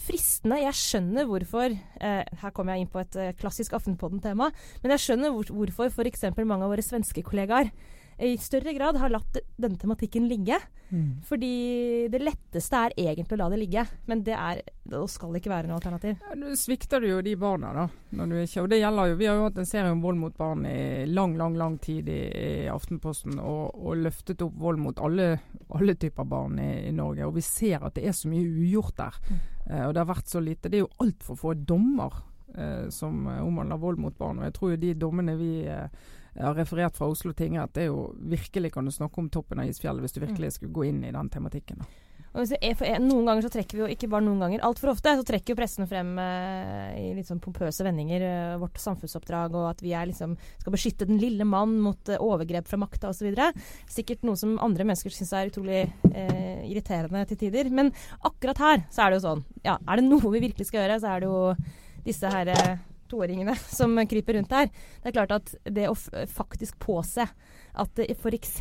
fristende. 0.00 0.60
Jeg 0.62 0.76
skjønner 0.78 1.28
hvorfor 1.28 1.72
eh, 1.72 2.22
Her 2.42 2.54
kommer 2.54 2.76
jeg 2.76 2.86
inn 2.86 2.92
på 2.92 3.02
et 3.02 3.16
eh, 3.20 3.32
klassisk 3.38 3.74
Aftenpodden-tema. 3.76 4.50
Men 4.82 4.94
jeg 4.96 5.04
skjønner 5.04 5.34
hvor, 5.34 5.50
hvorfor 5.52 5.90
f.eks. 5.92 6.28
mange 6.38 6.64
av 6.64 6.72
våre 6.72 6.84
svenske 6.84 7.24
kollegaer 7.26 7.72
i 8.20 8.36
større 8.40 8.74
grad 8.76 8.98
har 9.00 9.12
latt 9.12 9.40
denne 9.56 9.78
tematikken 9.80 10.28
ligge. 10.28 10.58
Mm. 10.90 11.20
Fordi 11.22 12.08
det 12.10 12.18
letteste 12.18 12.78
er 12.84 12.94
egentlig 12.98 13.36
å 13.36 13.40
la 13.44 13.48
det 13.52 13.60
ligge, 13.60 13.84
men 14.10 14.24
det 14.26 14.34
er 14.34 14.62
det 14.90 15.00
skal 15.12 15.36
ikke 15.38 15.52
være 15.52 15.68
noe 15.70 15.78
alternativ. 15.78 16.16
Ja, 16.24 16.34
Nå 16.38 16.56
svikter 16.58 17.02
du 17.02 17.06
jo 17.06 17.20
de 17.22 17.36
barna, 17.38 17.70
da. 17.76 17.84
Når 18.18 18.32
du 18.32 18.36
Ikke, 18.40 18.64
og 18.64 18.70
det 18.72 18.80
gjelder 18.80 19.12
jo, 19.12 19.18
Vi 19.20 19.28
har 19.28 19.36
jo 19.38 19.44
hatt 19.44 19.60
en 19.62 19.68
serie 19.68 19.92
om 19.92 20.02
vold 20.02 20.18
mot 20.18 20.36
barn 20.36 20.66
i 20.66 21.06
lang, 21.06 21.36
lang 21.38 21.54
lang 21.56 21.78
tid 21.78 22.08
i, 22.10 22.20
i 22.26 22.68
Aftenposten, 22.72 23.38
og, 23.38 23.76
og, 23.78 24.00
løftet 24.02 24.42
opp 24.42 24.56
vold 24.58 24.82
mot 24.82 24.98
alle, 24.98 25.28
alle 25.70 25.94
typer 25.94 26.26
barn 26.26 26.58
i, 26.58 26.88
i, 26.88 26.92
Norge. 26.92 27.28
Og 27.28 27.36
vi 27.38 27.46
ser 27.46 27.86
at 27.86 27.94
det 27.94 28.08
er 28.08 28.16
så 28.16 28.30
mye 28.32 28.48
ugjort 28.48 28.96
der. 28.98 29.20
Mm. 29.28 29.38
Eh, 29.70 29.84
og 29.86 29.94
det 29.94 30.02
har 30.02 30.10
vært 30.10 30.32
så 30.34 30.42
lite. 30.42 30.68
Det 30.68 30.80
er 30.80 30.86
jo 30.88 30.94
altfor 31.06 31.38
få 31.38 31.54
dommer 31.54 32.18
eh, 32.56 32.88
som 32.90 33.28
omhandler 33.30 33.78
vold 33.78 34.02
mot 34.02 34.18
barn. 34.18 34.42
Og 34.42 34.50
jeg 34.50 34.58
tror 34.58 34.74
jo 34.74 34.82
de 34.88 34.96
dommene 34.98 35.38
vi 35.38 35.52
eh, 35.70 35.86
jeg 36.34 36.44
har 36.46 36.54
referert 36.58 36.98
fra 36.98 37.08
Oslo 37.10 37.32
tingrett, 37.36 37.72
det 37.74 37.86
er 37.86 37.90
jo 37.90 38.10
virkelig 38.30 38.72
kan 38.74 38.86
du 38.86 38.94
snakke 38.94 39.22
om 39.22 39.30
toppen 39.32 39.62
av 39.62 39.70
isfjellet 39.70 40.04
hvis 40.04 40.14
du 40.14 40.22
virkelig 40.22 40.52
mm. 40.52 40.56
skulle 40.58 40.76
gå 40.76 40.86
inn 40.90 41.02
i 41.04 41.12
den 41.14 41.32
tematikken. 41.32 41.82
Er, 42.30 43.00
noen 43.02 43.26
ganger 43.26 43.42
så 43.42 43.48
trekker 43.50 43.74
vi 43.74 43.82
jo, 43.82 43.86
ikke 43.90 44.06
bare 44.12 44.22
noen 44.22 44.38
ganger, 44.38 44.60
altfor 44.62 44.92
ofte, 44.92 45.16
så 45.18 45.24
trekker 45.26 45.50
jo 45.50 45.58
pressen 45.58 45.88
frem 45.90 46.12
eh, 46.22 46.92
i 47.00 47.06
litt 47.16 47.26
sånn 47.26 47.40
pompøse 47.42 47.82
vendinger 47.82 48.22
eh, 48.22 48.58
vårt 48.60 48.78
samfunnsoppdrag, 48.78 49.56
og 49.58 49.66
at 49.72 49.82
vi 49.82 49.90
liksom, 49.90 50.36
skal 50.60 50.74
beskytte 50.76 51.08
den 51.10 51.18
lille 51.18 51.46
mann 51.48 51.74
mot 51.82 52.12
eh, 52.12 52.22
overgrep 52.22 52.70
fra 52.70 52.78
makta 52.78 53.10
osv. 53.10 53.34
Sikkert 53.90 54.22
noe 54.22 54.38
som 54.38 54.54
andre 54.62 54.86
mennesker 54.86 55.10
syns 55.14 55.34
er 55.34 55.50
utrolig 55.50 55.80
eh, 56.12 56.62
irriterende 56.70 57.24
til 57.32 57.40
tider. 57.42 57.72
Men 57.74 57.90
akkurat 58.22 58.62
her 58.62 58.86
så 58.94 59.02
er 59.02 59.10
det 59.10 59.18
jo 59.18 59.26
sånn. 59.26 59.44
Ja, 59.66 59.80
er 59.82 59.98
det 59.98 60.06
noe 60.06 60.34
vi 60.36 60.46
virkelig 60.46 60.70
skal 60.70 60.84
gjøre, 60.84 61.00
så 61.02 61.16
er 61.16 61.24
det 61.24 61.32
jo 61.32 62.06
disse 62.06 62.30
her 62.30 62.54
eh, 62.54 62.76
toåringene 63.10 63.56
som 63.78 63.96
kryper 64.10 64.38
rundt 64.38 64.54
her. 64.54 64.70
Det 65.02 65.10
er 65.10 65.16
klart 65.16 65.34
at 65.36 65.54
det 65.64 65.88
å 65.90 65.96
faktisk 66.30 66.78
påse 66.82 67.26
at 67.70 67.92
det 67.96 68.08
f.eks. 68.16 68.56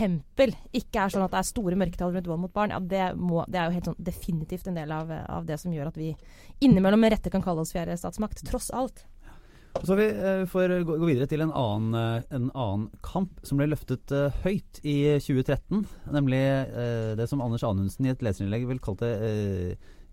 ikke 0.78 1.02
er 1.02 1.14
sånn 1.14 1.26
at 1.26 1.34
det 1.34 1.40
er 1.42 1.48
store 1.48 1.78
mørketall 1.80 2.14
rundt 2.14 2.30
vold 2.30 2.44
mot 2.44 2.54
barn, 2.54 2.74
ja, 2.74 2.80
det, 2.80 3.06
må, 3.18 3.44
det, 3.50 3.60
er 3.60 3.70
jo 3.70 3.78
helt 3.78 3.90
sånn 3.92 4.04
definitivt 4.10 4.70
en 4.70 4.78
del 4.78 4.92
av, 4.94 5.12
av, 5.12 5.48
det 5.50 5.58
som 5.62 5.74
gjør 5.74 5.90
at 5.90 5.98
vi 5.98 6.12
innimellom 6.66 7.02
med 7.02 7.16
rette 7.16 7.34
kan 7.34 7.44
kalle 7.46 7.64
oss 7.66 7.74
fjerde 7.74 7.98
statsmakt, 7.98 8.44
tross 8.48 8.70
alt. 8.76 9.06
Så 9.86 9.96
vi 9.96 10.08
uh, 10.10 10.44
får 10.50 10.80
gå, 10.86 10.98
videre 11.06 11.28
til 11.30 11.44
en 11.46 11.54
annen, 11.56 11.94
uh, 11.94 12.34
en 12.36 12.50
annen, 12.50 12.88
kamp 13.06 13.38
som 13.46 13.60
ble 13.60 13.70
løftet 13.70 14.12
uh, 14.14 14.34
høyt 14.44 14.82
i 14.82 14.98
2013. 15.22 15.86
Nemlig 16.16 16.42
det 17.20 17.30
som 17.30 17.42
Anders 17.46 17.64
Anundsen 17.68 18.08
i 18.08 18.14
et 18.14 18.26
leserinnlegg 18.26 18.66
vel 18.70 18.82
kalte 18.84 19.14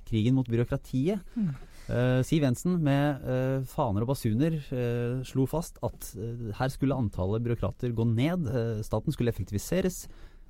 krigen 0.07 0.37
mot 0.37 0.49
byråkratiet. 0.49 1.25
Mm. 1.35 1.55
Uh, 1.87 2.19
Siv 2.27 2.43
Jensen 2.43 2.81
med 2.83 3.21
uh, 3.23 3.63
faner 3.71 4.03
og 4.03 4.11
basuner 4.11 4.57
uh, 4.73 5.23
slo 5.27 5.45
fast 5.47 5.79
at 5.87 6.09
her 6.59 6.73
skulle 6.73 6.97
antallet 6.99 7.45
byråkrater 7.45 7.95
gå 7.95 8.07
ned. 8.11 8.49
staten 8.85 9.15
skulle 9.15 9.31
effektiviseres. 9.31 10.07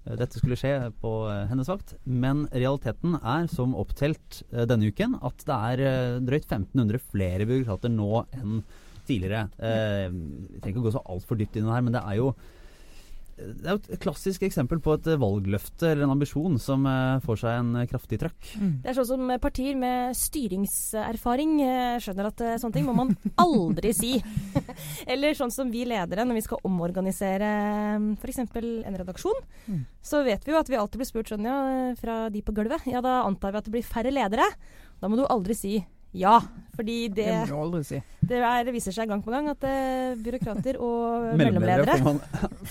dette 0.07 0.39
skulle 0.39 0.57
skje 0.57 0.91
på 1.03 1.13
hennes 1.51 1.69
vakt. 1.69 1.97
Men 2.05 2.47
realiteten 2.53 3.17
er, 3.19 3.49
som 3.51 3.75
opptelt 3.75 4.43
denne 4.53 4.89
uken, 4.93 5.17
at 5.19 5.43
det 5.49 5.57
er 5.71 6.21
drøyt 6.23 6.47
1500 6.47 7.01
flere 7.11 7.47
byråkrater 7.49 7.91
nå 7.91 8.25
enn 8.39 8.61
tidligere. 9.07 9.49
vi 9.59 10.61
trenger 10.61 10.77
ikke 10.77 10.85
å 10.85 10.87
gå 10.87 10.95
så 10.95 11.03
altfor 11.11 11.39
dypt 11.39 11.59
inn 11.59 11.67
i 11.67 11.69
det 11.69 11.75
her, 11.75 11.85
men 11.89 11.97
det 11.99 12.05
er 12.07 12.21
jo 12.21 12.31
det 13.37 13.69
er 13.69 13.75
jo 13.75 13.81
et 13.93 14.01
klassisk 14.01 14.47
eksempel 14.47 14.81
på 14.81 14.95
et 14.97 15.09
valgløfte 15.21 15.91
eller 15.91 16.07
en 16.07 16.15
ambisjon 16.15 16.57
som 16.63 16.87
uh, 16.89 17.19
får 17.25 17.41
seg 17.43 17.59
en 17.61 17.83
kraftig 17.91 18.19
trøkk. 18.23 18.53
Mm. 18.57 18.71
Det 18.81 18.91
er 18.91 18.97
sånn 18.97 19.09
som 19.11 19.33
partier 19.43 19.77
med 19.77 20.17
styringserfaring 20.17 21.53
uh, 21.61 21.99
skjønner 22.01 22.31
at 22.31 22.41
uh, 22.41 22.55
sånne 22.63 22.79
ting 22.79 22.87
må 22.89 22.95
man 22.97 23.13
aldri 23.45 23.93
si. 23.97 24.15
eller 25.13 25.37
sånn 25.37 25.53
som 25.53 25.73
vi 25.73 25.85
ledere 25.89 26.25
når 26.25 26.41
vi 26.41 26.47
skal 26.47 26.65
omorganisere 26.65 27.51
f.eks. 28.17 28.41
en 28.41 28.99
redaksjon. 29.03 29.45
Mm. 29.67 29.85
Så 30.01 30.23
vet 30.25 30.47
vi 30.47 30.55
jo 30.55 30.63
at 30.63 30.73
vi 30.73 30.81
alltid 30.81 31.03
blir 31.03 31.11
spurt 31.11 31.35
sånn 31.35 31.45
ja, 31.45 31.59
fra 32.01 32.19
de 32.33 32.41
på 32.47 32.57
gulvet. 32.57 32.89
Ja, 32.89 33.05
da 33.05 33.21
antar 33.27 33.53
vi 33.53 33.61
at 33.61 33.69
det 33.69 33.77
blir 33.77 33.87
færre 33.87 34.15
ledere. 34.15 34.49
Da 35.03 35.13
må 35.13 35.21
du 35.21 35.27
aldri 35.29 35.57
si 35.59 35.77
ja, 36.13 36.41
fordi 36.77 37.09
det 37.09 37.27
Det 37.27 37.51
må 37.51 37.63
aldri 37.65 37.83
si. 37.85 37.99
Det, 38.27 38.39
er, 38.43 38.69
viser 38.75 38.95
seg 38.95 39.09
gang 39.11 39.23
på 39.23 39.31
gang 39.31 39.49
at 39.53 39.65
uh, 39.65 40.17
byråkrater 40.19 40.79
og 40.83 41.27
mellomledere 41.41 41.99
får 42.01 42.07
man, 42.07 42.21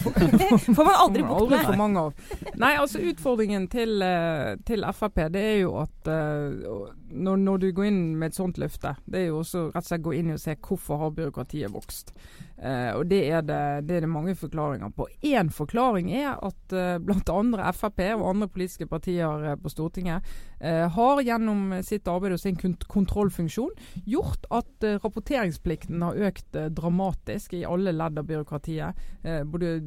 får 0.77 0.81
man 0.81 0.95
aldri 0.95 1.23
bukt 1.23 1.53
med. 1.53 1.65
For 1.65 1.79
mange 1.79 2.03
av. 2.07 2.25
Nei, 2.59 2.73
altså 2.81 3.03
utfordringen 3.05 3.69
til, 3.71 4.01
uh, 4.03 4.55
til 4.67 4.85
Frp 4.95 5.21
det 5.33 5.45
er 5.53 5.59
jo 5.61 5.77
at 5.83 6.09
uh, 6.09 6.89
når, 7.11 7.39
når, 7.45 7.63
du 7.63 7.69
går 7.77 7.89
inn 7.91 8.01
med 8.19 8.33
et 8.33 8.39
sånt 8.39 8.59
løfte, 8.61 8.95
det 9.05 9.23
er 9.23 9.29
jo 9.29 9.39
også 9.43 9.69
rett 9.69 9.85
og 9.85 9.91
slett 9.91 10.05
gå 10.09 10.17
inn 10.19 10.35
og 10.35 10.41
se 10.41 10.57
hvorfor 10.59 11.01
har 11.05 11.15
byråkratiet 11.15 11.73
vokst. 11.73 12.15
Uh, 12.55 12.95
og 12.95 13.09
det 13.11 13.19
er 13.27 13.41
det, 13.43 13.57
det 13.89 13.97
er 13.97 14.05
det, 14.05 14.09
mange 14.09 14.35
forklaringer 14.39 14.91
på. 14.95 15.09
Én 15.27 15.49
forklaring 15.51 16.07
er 16.15 16.37
at 16.39 16.75
uh, 16.75 16.95
bl.a. 17.03 17.71
Frp 17.75 17.99
og 18.15 18.29
andre 18.29 18.47
politiske 18.47 18.87
partier 18.87 19.43
uh, 19.43 19.55
på 19.59 19.71
Stortinget 19.73 20.23
uh, 20.63 20.85
har 20.95 21.23
gjennom 21.27 21.75
sitt 21.83 22.07
arbeid 22.07 22.37
og 22.37 22.39
sin 22.39 22.55
kontrollfunksjon 22.87 23.75
gjort 24.07 24.47
at 24.55 24.87
rapporteringsplikten 25.03 26.05
har 26.05 26.21
økt 26.29 26.55
dramatisk 26.77 27.57
i 27.59 27.65
alle 27.67 27.91
ledd 27.95 28.19
av 28.19 28.27
byråkratiet. 28.29 29.03
både 29.51 29.81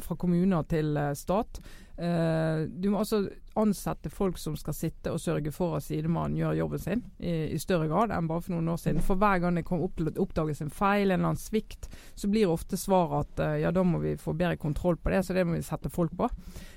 fra 0.00 0.16
kommuner 0.16 0.62
til 0.70 0.96
stat. 1.14 1.60
Uh, 1.96 2.68
du 2.68 2.90
må 2.92 3.00
altså 3.00 3.22
ansette 3.56 4.10
folk 4.12 4.36
som 4.36 4.52
skal 4.60 4.74
sitte 4.76 5.12
og 5.14 5.20
sørge 5.22 5.48
for 5.54 5.78
at 5.78 5.86
sidemannen 5.86 6.36
gjør 6.36 6.58
jobben 6.58 6.82
sin, 6.82 7.04
i, 7.16 7.54
i, 7.54 7.60
større 7.60 7.88
grad 7.88 8.12
enn 8.12 8.28
bare 8.28 8.44
for 8.44 8.52
noen 8.52 8.68
år 8.74 8.82
siden. 8.82 9.00
For 9.04 9.16
hver 9.20 9.40
gang 9.40 9.56
det 9.56 9.64
kommer 9.64 9.88
opp, 9.88 10.02
oppdages 10.26 10.60
en 10.60 10.72
feil, 10.72 11.06
en 11.06 11.14
eller 11.14 11.30
annen 11.30 11.40
svikt, 11.40 11.88
så 12.14 12.28
blir 12.28 12.52
ofte 12.52 12.76
svaret 12.80 13.24
at 13.24 13.44
uh, 13.46 13.56
ja, 13.62 13.72
da 13.72 13.84
må 13.86 14.02
vi 14.04 14.16
få 14.20 14.36
bedre 14.36 14.60
kontroll 14.60 15.00
på 15.00 15.14
det, 15.14 15.22
så 15.24 15.36
det 15.36 15.46
må 15.48 15.56
vi 15.56 15.64
sette 15.64 15.92
folk 15.92 16.12
på. 16.18 16.28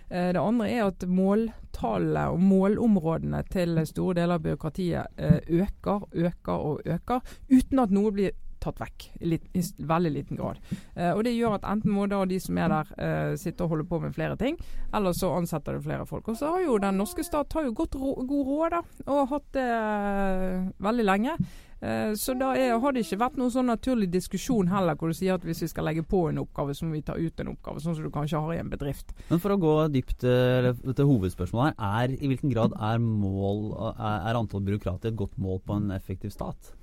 Uh, 0.08 0.32
det 0.32 0.39
andre 0.39 0.69
er 0.71 0.86
at 0.88 1.03
måltallet 1.03 2.32
og 2.32 2.39
målområdene 2.39 3.43
til 3.51 3.75
store 3.89 4.21
deler 4.21 4.39
av 4.39 4.45
byråkratiet 4.47 5.19
øker, 5.49 6.08
øker 6.15 6.69
og 6.71 6.88
øker, 6.88 7.36
uten 7.51 7.84
at 7.84 7.91
noe 7.91 8.15
blir 8.15 8.38
tatt 8.63 8.82
vekk 8.82 9.08
i, 9.19 9.30
lit, 9.34 9.48
i 9.54 9.63
veldig 9.89 10.12
liten 10.13 10.39
grad. 10.39 10.60
Eh, 10.95 11.12
og 11.13 11.24
Det 11.28 11.36
gjør 11.36 11.58
at 11.60 11.67
enten 11.69 11.93
må 11.95 12.08
da 12.12 12.24
de 12.30 12.39
som 12.43 12.60
er 12.60 12.74
der 12.74 12.91
eh, 12.98 13.38
sitte 13.39 13.65
og 13.65 13.76
holde 13.76 13.88
på 13.89 14.02
med 14.04 14.15
flere 14.15 14.38
ting, 14.39 14.60
eller 14.93 15.15
så 15.17 15.32
ansetter 15.38 15.78
du 15.78 15.86
flere 15.86 16.06
folk. 16.10 16.28
Og 16.28 16.38
så 16.39 16.54
har 16.56 16.65
jo 16.65 16.78
den 16.82 17.00
norske 17.00 17.26
stat 17.26 17.54
har 17.58 17.67
jo 17.67 17.78
gått 17.78 17.98
ro, 18.00 18.13
god 18.28 18.52
råd 18.52 18.78
da, 18.78 18.84
og 19.08 19.34
hatt 19.34 19.50
det 19.58 19.65
eh, 19.72 20.69
veldig 20.89 21.08
lenge. 21.08 21.39
Eh, 21.82 22.13
så 22.19 22.34
da 22.36 22.52
er, 22.60 22.74
har 22.82 22.91
det 22.91 23.06
ikke 23.06 23.22
vært 23.22 23.38
noen 23.39 23.54
sånn 23.54 23.69
naturlig 23.72 24.10
diskusjon 24.12 24.67
heller, 24.72 24.98
hvor 25.00 25.12
du 25.12 25.15
sier 25.15 25.38
at 25.38 25.45
hvis 25.48 25.63
vi 25.63 25.69
skal 25.72 25.88
legge 25.88 26.04
på 26.04 26.26
en 26.28 26.41
oppgave, 26.41 26.76
så 26.76 26.88
må 26.88 26.98
vi 26.98 27.06
ta 27.08 27.15
ut 27.15 27.39
en 27.39 27.54
oppgave. 27.54 27.84
Sånn 27.84 27.95
som 27.95 28.06
du 28.06 28.12
kanskje 28.13 28.41
har 28.43 28.56
i 28.56 28.60
en 28.60 28.72
bedrift. 28.72 29.13
Men 29.30 29.43
for 29.43 29.56
å 29.56 29.60
gå 29.62 29.76
dypt 29.93 30.28
eh, 30.28 30.72
til 30.91 31.12
hovedspørsmålet 31.13 31.80
her, 31.80 32.10
er 32.10 32.17
i 32.17 32.32
hvilken 32.32 32.52
grad 32.52 32.76
er, 32.76 33.00
mål, 33.00 33.69
er 33.95 34.39
antall 34.39 34.65
byråkrater 34.67 35.13
et 35.13 35.19
godt 35.19 35.39
mål 35.39 35.63
på 35.65 35.80
en 35.80 35.95
effektiv 35.95 36.36
stat? 36.36 36.74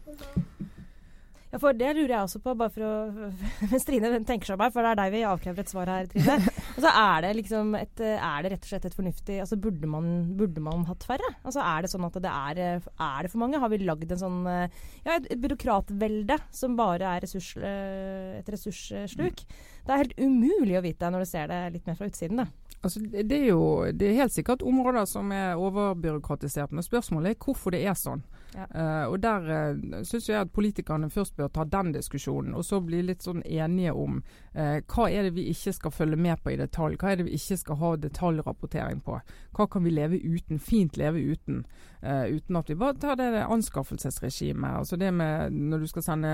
Ja, 1.52 1.60
for 1.62 1.76
Det 1.78 1.92
lurer 1.94 2.12
jeg 2.12 2.26
også 2.26 2.40
på, 2.42 2.54
bare 2.58 2.72
for 2.74 2.84
å 2.86 3.30
Mens 3.70 3.86
Trine 3.86 4.10
tenker 4.26 4.48
seg 4.48 4.56
om 4.56 4.64
her, 4.64 4.72
for 4.74 4.86
det 4.86 4.92
er 4.92 5.00
deg 5.00 5.12
vi 5.14 5.22
avkrever 5.28 5.62
et 5.62 5.72
svar 5.72 5.90
her, 5.92 6.08
Trine. 6.10 6.38
Og 6.76 6.80
så 6.84 6.92
er 6.92 7.24
det 7.26 7.32
liksom 7.38 7.74
et, 7.78 8.02
Er 8.02 8.42
det 8.44 8.52
rett 8.54 8.66
og 8.66 8.72
slett 8.72 8.88
et 8.90 8.96
fornuftig 8.96 9.38
altså 9.44 9.58
Burde 9.60 9.90
man, 9.90 10.10
burde 10.38 10.64
man 10.64 10.84
hatt 10.90 11.06
færre? 11.06 11.30
Altså 11.46 11.62
Er 11.64 11.86
det 11.86 11.92
sånn 11.92 12.08
at 12.08 12.18
det 12.24 12.32
er 12.32 12.60
Er 12.82 13.22
det 13.26 13.32
for 13.32 13.42
mange? 13.44 13.60
Har 13.62 13.72
vi 13.72 13.80
lagd 13.84 14.10
en 14.10 14.22
sånn 14.24 14.42
Ja, 14.50 15.16
et, 15.16 15.30
et 15.30 15.40
byråkratvelde 15.42 16.38
som 16.54 16.76
bare 16.78 17.16
er 17.16 17.24
ressurs, 17.24 17.54
et 17.62 18.48
ressurssluk? 18.52 19.46
Det 19.86 19.94
er 19.94 20.02
helt 20.02 20.18
umulig 20.18 20.78
å 20.78 20.84
vite 20.84 21.10
når 21.12 21.22
du 21.22 21.30
ser 21.30 21.50
det 21.50 21.60
litt 21.76 21.86
mer 21.86 21.96
fra 21.98 22.08
utsiden, 22.10 22.42
da. 22.42 22.46
Altså, 22.84 23.00
det 23.06 23.36
er 23.36 23.48
jo 23.48 23.60
det 23.94 24.08
er 24.10 24.20
helt 24.20 24.34
sikkert 24.34 24.64
områder 24.66 25.06
som 25.08 25.30
er 25.34 25.58
overbyråkratisert, 25.58 26.74
men 26.74 26.84
spørsmålet 26.86 27.34
er 27.34 27.38
hvorfor 27.42 27.74
det 27.74 27.84
er 27.86 27.96
sånn. 27.98 28.22
Uh, 28.56 29.12
og 29.12 29.22
Der 29.22 29.48
uh, 29.72 30.02
syns 30.04 30.28
jeg 30.28 30.40
at 30.40 30.52
politikerne 30.52 31.10
først 31.10 31.36
bør 31.36 31.48
ta 31.52 31.64
den 31.68 31.92
diskusjonen, 31.92 32.54
og 32.54 32.64
så 32.64 32.80
bli 32.80 33.02
litt 33.04 33.26
sånn 33.26 33.42
enige 33.44 33.92
om 33.92 34.22
uh, 34.56 34.78
hva 34.80 35.08
er 35.12 35.28
det 35.28 35.34
vi 35.36 35.48
ikke 35.52 35.74
skal 35.76 35.92
følge 35.92 36.16
med 36.16 36.40
på 36.42 36.54
i 36.54 36.60
detalj. 36.60 36.96
Hva 37.00 37.12
er 37.12 37.20
det 37.20 37.26
vi 37.28 37.36
ikke 37.36 37.58
skal 37.60 37.80
ha 37.82 37.92
detaljrapportering 38.00 39.02
på. 39.04 39.18
Hva 39.56 39.68
kan 39.72 39.84
vi 39.84 39.92
leve 39.92 40.20
uten, 40.22 40.60
fint 40.62 40.96
leve 40.96 41.20
uten. 41.20 41.66
Uh, 42.00 42.24
uten 42.32 42.56
at 42.56 42.70
vi 42.72 42.78
bare 42.80 42.96
tar 43.02 43.20
det 43.20 43.44
anskaffelsesregimet. 43.44 44.80
Altså 44.80 44.96
det 44.96 45.12
med 45.12 45.52
når 45.52 45.84
du 45.84 45.90
skal 45.92 46.06
sende 46.06 46.32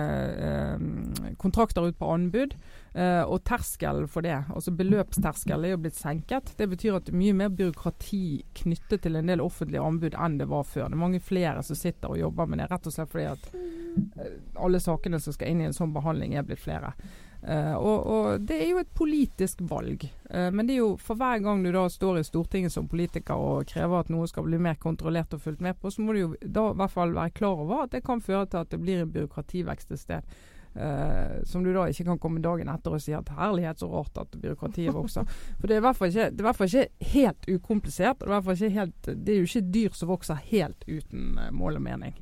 kontrakter 1.43 1.89
ut 1.89 1.99
på 1.99 2.15
anbud. 2.15 2.55
Uh, 2.93 3.25
og 3.25 3.41
terskelen 3.49 4.05
for 4.05 4.21
det, 4.21 4.35
altså 4.53 4.73
beløpsterskelen, 4.77 5.65
er 5.65 5.73
jo 5.73 5.81
blitt 5.81 5.97
senket. 5.97 6.51
Det 6.59 6.67
betyr 6.69 6.99
at 6.99 7.07
det 7.07 7.15
er 7.15 7.23
mye 7.23 7.37
mer 7.39 7.55
byråkrati 7.57 8.43
knyttet 8.61 9.07
til 9.07 9.17
en 9.17 9.33
del 9.33 9.41
offentlige 9.41 9.81
anbud 9.81 10.13
enn 10.21 10.37
det 10.43 10.51
var 10.51 10.67
før. 10.69 10.91
Det 10.91 10.99
er 10.99 11.05
mange 11.07 11.23
flere 11.25 11.65
som 11.65 11.79
sitter 11.79 12.13
og 12.13 12.21
jobber 12.21 12.53
med 12.53 12.61
det, 12.61 12.69
rett 12.69 12.91
og 12.91 12.93
slett 12.93 13.15
fordi 13.15 13.31
at 13.31 13.49
uh, 13.57 14.29
alle 14.67 14.81
sakene 14.85 15.23
som 15.25 15.33
skal 15.33 15.55
inn 15.55 15.65
i 15.65 15.71
en 15.71 15.79
sånn 15.79 15.97
behandling, 15.97 16.37
er 16.37 16.45
blitt 16.45 16.61
flere. 16.61 16.93
Uh, 17.41 17.73
og, 17.81 17.97
og, 17.97 18.45
Det 18.45 18.61
er 18.61 18.75
jo 18.75 18.85
et 18.85 18.93
politisk 18.95 19.65
valg. 19.73 20.05
men 20.29 20.67
det 20.69 20.77
er 20.77 20.83
jo 20.83 20.93
for 21.01 21.17
hver 21.17 21.41
gang 21.45 21.65
du 21.65 21.73
da 21.73 21.89
står 21.91 22.21
i 22.21 22.29
Stortinget 22.29 22.73
som 22.73 22.93
politiker 22.93 23.41
og 23.41 23.67
krever 23.73 24.05
at 24.05 24.13
noe 24.13 24.29
skal 24.29 24.45
bli 24.45 24.61
mer 24.61 24.77
kontrollert 24.81 25.33
og 25.33 25.41
fulgt 25.49 25.65
med 25.65 25.81
på, 25.81 25.91
så 25.91 26.05
må 26.05 26.13
du 26.13 26.27
jo 26.27 26.33
da 26.45 26.71
i 26.71 26.77
hvert 26.77 26.93
fall 26.93 27.17
være 27.17 27.39
klar 27.41 27.65
over 27.65 27.87
at 27.87 27.97
det 27.97 28.05
kan 28.05 28.21
føre 28.21 28.47
til 28.47 28.61
at 28.61 28.71
det 28.71 28.85
blir 28.85 29.01
en 29.01 29.13
byråkrativekst 29.17 29.97
et 29.97 30.05
sted. 30.05 30.35
Uh, 30.73 31.45
som 31.45 31.61
du 31.61 31.69
da 31.75 31.85
ikke 31.91 32.07
kan 32.07 32.19
komme 32.21 32.41
dagen 32.41 32.71
etter 32.73 32.95
og 32.97 33.03
si 33.05 33.13
at 33.13 33.29
herlighet, 33.37 33.83
så 33.83 33.91
rart 33.93 34.17
at 34.23 34.33
byråkratiet 34.41 34.95
vokser. 34.97 35.29
For 35.61 35.69
det 35.69 35.77
er 35.77 35.83
i 35.83 35.85
hvert 35.85 35.99
fall 35.99 36.13
ikke, 36.13 36.29
det 36.33 36.41
er 36.41 36.49
hvert 36.49 36.61
fall 36.61 36.71
ikke 36.71 37.13
helt 37.13 37.49
ukomplisert. 37.51 38.25
det 38.25 38.55
er, 38.57 38.77
helt, 38.79 39.09
det 39.13 39.35
er 39.35 39.41
jo 39.43 39.49
ikke 39.51 39.73
dyr 39.75 39.97
som 39.99 40.13
vokser 40.15 40.45
helt 40.49 40.87
uten 40.89 41.35
uh, 41.37 41.51
mål 41.53 41.77
og 41.77 41.85
mening. 41.85 42.17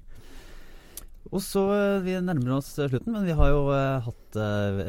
Og 1.31 1.45
så, 1.47 1.63
uh, 1.63 2.03
Vi 2.03 2.17
nærmer 2.19 2.57
oss 2.57 2.73
slutten, 2.75 3.13
men 3.15 3.29
vi 3.29 3.39
har 3.39 3.53
jo 3.53 3.63
hatt 3.71 4.41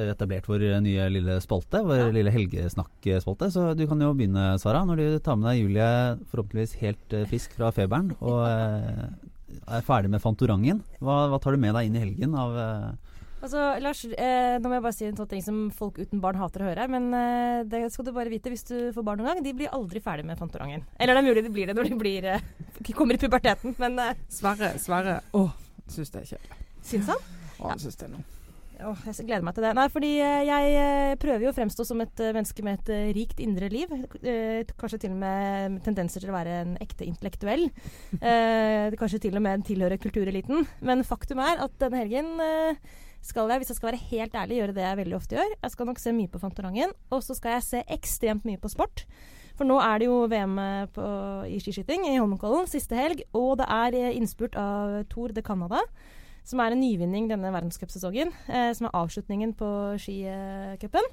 etablert 0.09 0.49
vår 0.49 0.65
nye 0.81 1.05
lille 1.13 1.37
spalte. 1.43 1.83
Vår 1.85 2.01
ja. 2.07 2.09
lille 2.17 2.33
helgesnakkspalte. 2.33 3.51
Så 3.53 3.67
du 3.77 3.85
kan 3.85 4.01
jo 4.01 4.09
begynne, 4.17 4.55
Sara. 4.61 4.81
Når 4.89 4.97
du 4.97 5.07
tar 5.21 5.37
med 5.37 5.51
deg 5.51 5.61
Julie 5.61 5.91
forhåpentligvis 6.33 6.79
helt 6.81 7.17
frisk 7.29 7.53
fra 7.59 7.69
feberen 7.75 8.15
og 8.21 8.41
er 8.41 9.85
ferdig 9.85 10.09
med 10.09 10.21
Fantorangen. 10.23 10.81
Hva, 10.97 11.27
hva, 11.29 11.37
tar 11.41 11.53
du 11.53 11.61
med 11.61 11.75
deg 11.77 11.89
inn 11.89 11.97
i 11.99 12.05
helgen 12.05 12.37
av 12.39 12.57
Altså, 13.41 13.61
Lars, 13.81 14.03
eh, 14.05 14.55
nå 14.61 14.69
må 14.69 14.77
jeg 14.77 14.83
bare 14.85 14.95
si 14.95 15.07
en 15.07 15.17
sånn 15.17 15.29
ting 15.31 15.41
som 15.41 15.61
folk 15.73 15.97
uten 15.97 16.21
barn 16.21 16.37
hater 16.37 16.61
å 16.61 16.67
høre. 16.69 16.85
Men 16.93 17.07
eh, 17.17 17.61
det 17.69 17.83
skal 17.93 18.05
du 18.07 18.13
bare 18.15 18.29
vite 18.31 18.53
hvis 18.53 18.67
du 18.69 18.75
får 18.93 19.05
barn 19.07 19.21
noen 19.21 19.31
gang. 19.31 19.45
De 19.45 19.55
blir 19.57 19.73
aldri 19.73 20.01
ferdig 20.03 20.27
med 20.29 20.37
Fantorangen. 20.39 20.85
Eller 21.01 21.17
det 21.17 21.23
er 21.23 21.29
mulig 21.29 21.45
de 21.47 21.53
blir 21.53 21.71
det 21.71 21.77
når 21.77 21.89
de 21.89 21.97
blir, 22.01 22.27
eh, 22.35 22.45
kommer 22.97 23.17
i 23.17 23.21
puberteten, 23.21 23.73
men 23.81 23.97
eh. 24.01 24.13
Sverre, 24.29 24.75
Sverre. 24.81 25.17
Å, 25.37 25.47
syns 25.89 26.13
det 26.13 26.21
er 26.21 26.29
kjedelig. 26.35 26.61
Syns 26.91 27.09
han? 27.15 27.33
Å, 27.57 27.73
han 27.73 27.81
syns 27.81 27.97
det 27.97 28.11
er 28.11 28.15
Åh, 28.81 29.03
jeg 29.05 29.27
gleder 29.27 29.45
meg 29.45 29.55
til 29.57 29.65
det. 29.65 29.73
Nei, 29.77 29.87
fordi 29.93 30.11
eh, 30.23 30.41
jeg 30.47 30.71
eh, 30.79 31.13
prøver 31.21 31.45
jo 31.45 31.51
å 31.51 31.57
fremstå 31.57 31.85
som 31.87 32.01
et 32.03 32.23
menneske 32.23 32.65
med 32.65 32.81
et 32.81 33.13
rikt 33.17 33.43
indre 33.43 33.69
liv. 33.71 33.93
kanskje 34.79 35.03
til 35.03 35.13
og 35.13 35.21
med 35.21 35.77
tendenser 35.85 36.23
til 36.23 36.33
å 36.33 36.37
være 36.37 36.57
en 36.63 36.73
ekte 36.81 37.05
intellektuell. 37.07 37.67
kanskje 39.01 39.21
til 39.27 39.37
og 39.37 39.45
med 39.45 39.65
tilhøre 39.67 39.99
kultureliten. 40.01 40.65
Men 40.81 41.05
faktum 41.07 41.43
er 41.43 41.61
at 41.63 41.77
denne 41.81 42.01
helgen 42.01 42.33
skal 43.21 43.51
jeg, 43.51 43.61
hvis 43.61 43.69
jeg 43.71 43.77
skal 43.77 43.91
være 43.91 44.05
helt 44.09 44.35
ærlig, 44.35 44.57
gjøre 44.57 44.75
det 44.75 44.87
jeg 44.87 44.99
veldig 45.01 45.17
ofte 45.17 45.37
gjør. 45.37 45.53
Jeg 45.61 45.73
skal 45.75 45.87
nok 45.91 46.01
se 46.01 46.15
mye 46.17 46.31
på 46.31 46.41
Fantorangen, 46.41 46.95
og 47.13 47.21
så 47.21 47.37
skal 47.37 47.57
jeg 47.57 47.67
se 47.67 47.83
ekstremt 47.93 48.47
mye 48.49 48.61
på 48.61 48.71
sport. 48.73 49.05
For 49.59 49.69
nå 49.69 49.77
er 49.83 50.01
det 50.01 50.07
jo 50.07 50.23
VM 50.31 50.57
eh, 50.57 50.87
på, 50.95 51.03
i 51.45 51.59
skiskyting 51.61 52.07
i 52.09 52.17
Holmenkollen 52.17 52.69
siste 52.69 52.97
helg, 52.97 53.21
og 53.37 53.59
det 53.61 53.67
er 53.69 53.97
eh, 53.99 54.15
innspurt 54.17 54.57
av 54.57 55.03
Tour 55.11 55.35
de 55.35 55.43
Canada. 55.45 55.83
Som 56.47 56.61
er 56.63 56.73
en 56.73 56.81
nyvinning 56.81 57.29
denne 57.29 57.51
verdenscupsesongen. 57.53 58.33
Eh, 58.47 58.71
som 58.77 58.87
er 58.87 58.97
avslutningen 58.97 59.53
på 59.57 59.71
skicupen. 60.01 61.11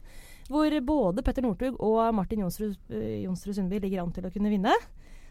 Hvor 0.48 0.78
både 0.80 1.24
Petter 1.24 1.44
Northug 1.44 1.76
og 1.84 2.00
Martin 2.16 2.40
Jonsrud, 2.40 2.78
Jonsrud 2.88 3.58
Sundby 3.58 3.82
ligger 3.82 4.00
an 4.00 4.14
til 4.16 4.24
å 4.24 4.32
kunne 4.32 4.48
vinne. 4.52 4.72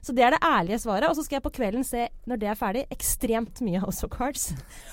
Så 0.08 0.14
det 0.16 0.24
er 0.24 0.36
det 0.36 0.46
ærlige 0.46 0.80
svaret. 0.80 1.10
Og 1.10 1.18
så 1.18 1.26
skal 1.26 1.38
jeg 1.38 1.44
på 1.44 1.52
kvelden 1.58 1.84
se, 1.84 2.06
når 2.30 2.40
det 2.40 2.50
er 2.52 2.60
ferdig, 2.60 2.84
ekstremt 2.94 3.62
mye 3.66 3.82
House 3.84 4.06
of 4.06 4.12
Cards. 4.14 4.52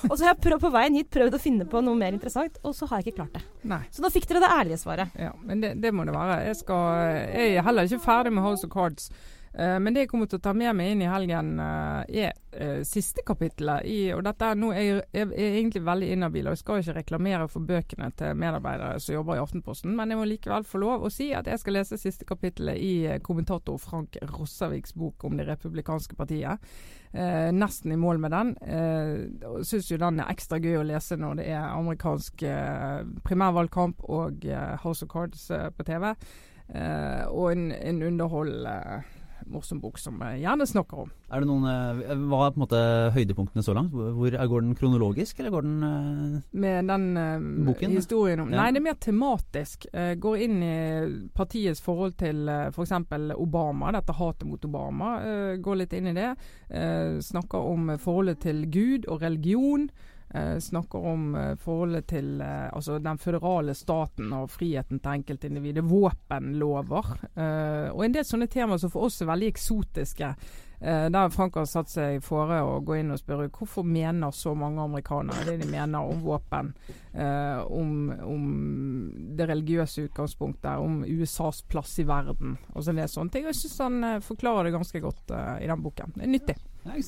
og 0.09 0.17
så 0.17 0.25
har 0.25 0.33
jeg 0.33 0.41
prøvd, 0.49 0.63
på 0.65 0.73
veien 0.75 0.99
hit 0.99 1.11
prøvd 1.15 1.37
å 1.37 1.43
finne 1.43 1.67
på 1.71 1.83
noe 1.85 1.99
mer 1.99 2.17
interessant, 2.17 2.59
og 2.65 2.75
så 2.77 2.89
har 2.91 3.01
jeg 3.01 3.13
ikke 3.13 3.21
klart 3.21 3.39
det. 3.39 3.45
Nei. 3.71 3.83
Så 3.95 4.03
nå 4.03 4.11
fikk 4.15 4.27
dere 4.31 4.43
det 4.43 4.53
ærlige 4.57 4.81
svaret. 4.83 5.15
Ja, 5.21 5.31
men 5.45 5.63
det, 5.63 5.75
det 5.83 5.95
må 5.95 6.07
det 6.09 6.17
være. 6.17 6.41
Jeg, 6.49 6.59
skal, 6.65 6.85
jeg 7.31 7.55
er 7.55 7.69
heller 7.69 7.91
ikke 7.91 8.07
ferdig 8.07 8.35
med 8.35 8.47
House 8.47 8.67
of 8.67 8.73
Cards. 8.75 9.11
Uh, 9.55 9.79
men 9.79 9.95
det 9.95 10.03
jeg 10.03 10.11
kommer 10.11 10.27
til 10.27 10.41
å 10.41 10.43
ta 10.43 10.51
med 10.57 10.75
meg 10.75 10.91
inn 10.91 11.03
i 11.05 11.11
helgen, 11.11 11.53
uh, 11.63 12.03
er 12.11 12.33
uh, 12.59 12.81
siste 12.87 13.23
kapittelet. 13.27 13.87
I, 13.87 13.99
og 14.17 14.25
dette 14.27 14.49
er, 14.51 14.59
nå 14.59 14.73
er 14.75 14.83
jeg, 14.83 15.05
jeg, 15.15 15.29
er 15.31 15.59
egentlig 15.61 15.85
veldig 15.87 16.09
inhabil, 16.17 16.49
og 16.49 16.57
jeg 16.57 16.63
skal 16.65 16.83
ikke 16.83 16.97
reklamere 16.97 17.47
for 17.53 17.69
bøkene 17.69 18.11
til 18.19 18.41
medarbeidere 18.41 18.99
som 19.05 19.15
jobber 19.15 19.39
i 19.39 19.45
Aftenposten, 19.45 19.95
men 19.95 20.11
jeg 20.11 20.19
må 20.19 20.27
likevel 20.27 20.67
få 20.67 20.83
lov 20.83 21.07
å 21.07 21.13
si 21.13 21.31
at 21.39 21.47
jeg 21.47 21.63
skal 21.63 21.79
lese 21.79 22.01
siste 22.03 22.27
kapittelet 22.27 22.83
i 22.83 22.93
kommentator 23.23 23.79
Frank 23.79 24.19
Rossaviks 24.35 24.97
bok 24.99 25.23
om 25.29 25.39
det 25.39 25.47
republikanske 25.53 26.19
partiet. 26.19 26.75
nesten 27.15 27.93
i 27.93 27.97
mål 27.97 28.19
med 28.19 28.33
den. 28.35 28.49
Uh, 28.59 29.63
Syns 29.63 29.87
jo 29.93 30.01
den 30.03 30.19
er 30.19 30.33
ekstra 30.33 30.59
gøy 30.59 30.81
å 30.81 30.87
lese 30.89 31.15
når 31.15 31.39
det 31.39 31.45
er 31.47 31.69
amerikansk 31.69 32.43
primærvalgkamp 33.23 34.03
og 34.03 34.43
House 34.83 35.07
of 35.07 35.13
Cards 35.13 35.47
på 35.47 35.87
TV. 35.87 36.11
og 37.31 37.53
en, 37.53 37.71
en 37.71 38.03
underhold 38.03 38.67
morsom 39.51 39.81
bok 39.83 39.99
som 40.01 40.21
jeg 40.25 40.43
gjerne 40.45 40.67
snakker 40.69 41.05
om. 41.05 41.11
Er 41.35 41.43
det 41.43 41.49
noen, 41.49 41.67
eh, 41.69 42.15
Hva 42.15 42.45
er 42.47 42.55
på 42.55 42.61
en 42.61 42.65
måte 42.65 42.81
høydepunktene 43.15 43.65
så 43.65 43.75
langt? 43.77 43.93
Hvor, 43.93 44.37
Går 44.55 44.65
den 44.65 44.75
kronologisk, 44.79 45.39
eller 45.39 45.51
går 45.51 45.67
den 45.67 45.83
uh... 45.83 46.41
Med 46.53 46.89
den 46.91 47.07
uh, 47.17 47.67
Boken, 47.67 47.97
historien 47.97 48.41
om 48.41 48.53
ja. 48.53 48.61
Nei, 48.61 48.71
det 48.73 48.83
er 48.83 48.87
mer 48.87 48.99
tematisk. 49.01 49.87
Uh, 49.95 50.15
går 50.21 50.45
inn 50.47 50.63
i 50.63 50.77
partiets 51.35 51.83
forhold 51.85 52.17
til 52.21 52.49
uh, 52.49 52.71
f.eks. 52.71 52.95
Obama, 53.35 53.93
dette 53.97 54.17
hatet 54.17 54.49
mot 54.49 54.65
Obama. 54.65 55.15
går 55.61 55.81
litt 55.81 55.93
inn 55.97 56.11
i 56.11 56.17
det. 56.17 56.31
snakker 57.25 57.59
om 57.59 57.95
forholdet 57.99 58.41
til 58.45 58.65
Gud 58.71 59.07
og 59.09 59.23
religion. 59.23 59.89
Eh, 60.35 60.59
snakker 60.59 60.99
om 60.99 61.35
eh, 61.35 61.57
forholdet 61.57 62.09
til 62.11 62.41
eh, 62.41 62.67
altså 62.75 62.97
den 62.99 63.21
føderale 63.23 63.71
staten 63.79 64.33
og 64.35 64.51
friheten 64.51 64.99
til 64.99 65.21
enkeltindividet. 65.21 65.85
Våpenlover. 65.87 67.11
Og 67.95 68.03
en 68.03 68.15
del 68.15 68.27
sånne 68.27 68.49
temaer 68.51 68.81
som 68.83 68.91
for 68.91 69.07
oss 69.07 69.21
er 69.23 69.31
veldig 69.31 69.51
eksotiske. 69.53 70.31
Der 70.85 71.31
Frank 71.33 71.55
har 71.57 71.69
satt 71.71 71.89
seg 71.89 72.19
fore 72.25 72.59
å 72.67 72.81
gå 72.85 72.99
inn 72.99 73.13
og 73.15 73.21
spørre 73.21 73.47
hvorfor 73.49 73.87
mener 73.89 74.35
så 74.37 74.53
mange 74.59 74.83
amerikanere 74.83 75.47
det 75.47 75.55
de 75.63 75.69
mener 75.71 76.05
om 76.05 76.21
våpen, 76.21 76.73
om, 77.15 77.95
om, 78.27 78.45
det 79.39 79.47
religiøse 79.49 80.09
utgangspunktet, 80.11 80.83
om 80.83 81.01
USAs 81.07 81.63
plass 81.71 81.95
i 82.03 82.09
verden 82.09 82.59
og 82.75 82.85
sånne, 82.85 83.07
sånne 83.09 83.33
ting. 83.33 83.49
Jeg 83.49 83.61
syns 83.63 83.81
han 83.87 84.11
forklarer 84.27 84.69
det 84.69 84.77
ganske 84.77 85.05
godt 85.07 85.35
i 85.63 85.71
den 85.71 85.87
boken. 85.87 86.19
Det 86.19 86.27
er 86.27 86.35
nyttig. 86.35 86.59
Ja, 86.85 86.99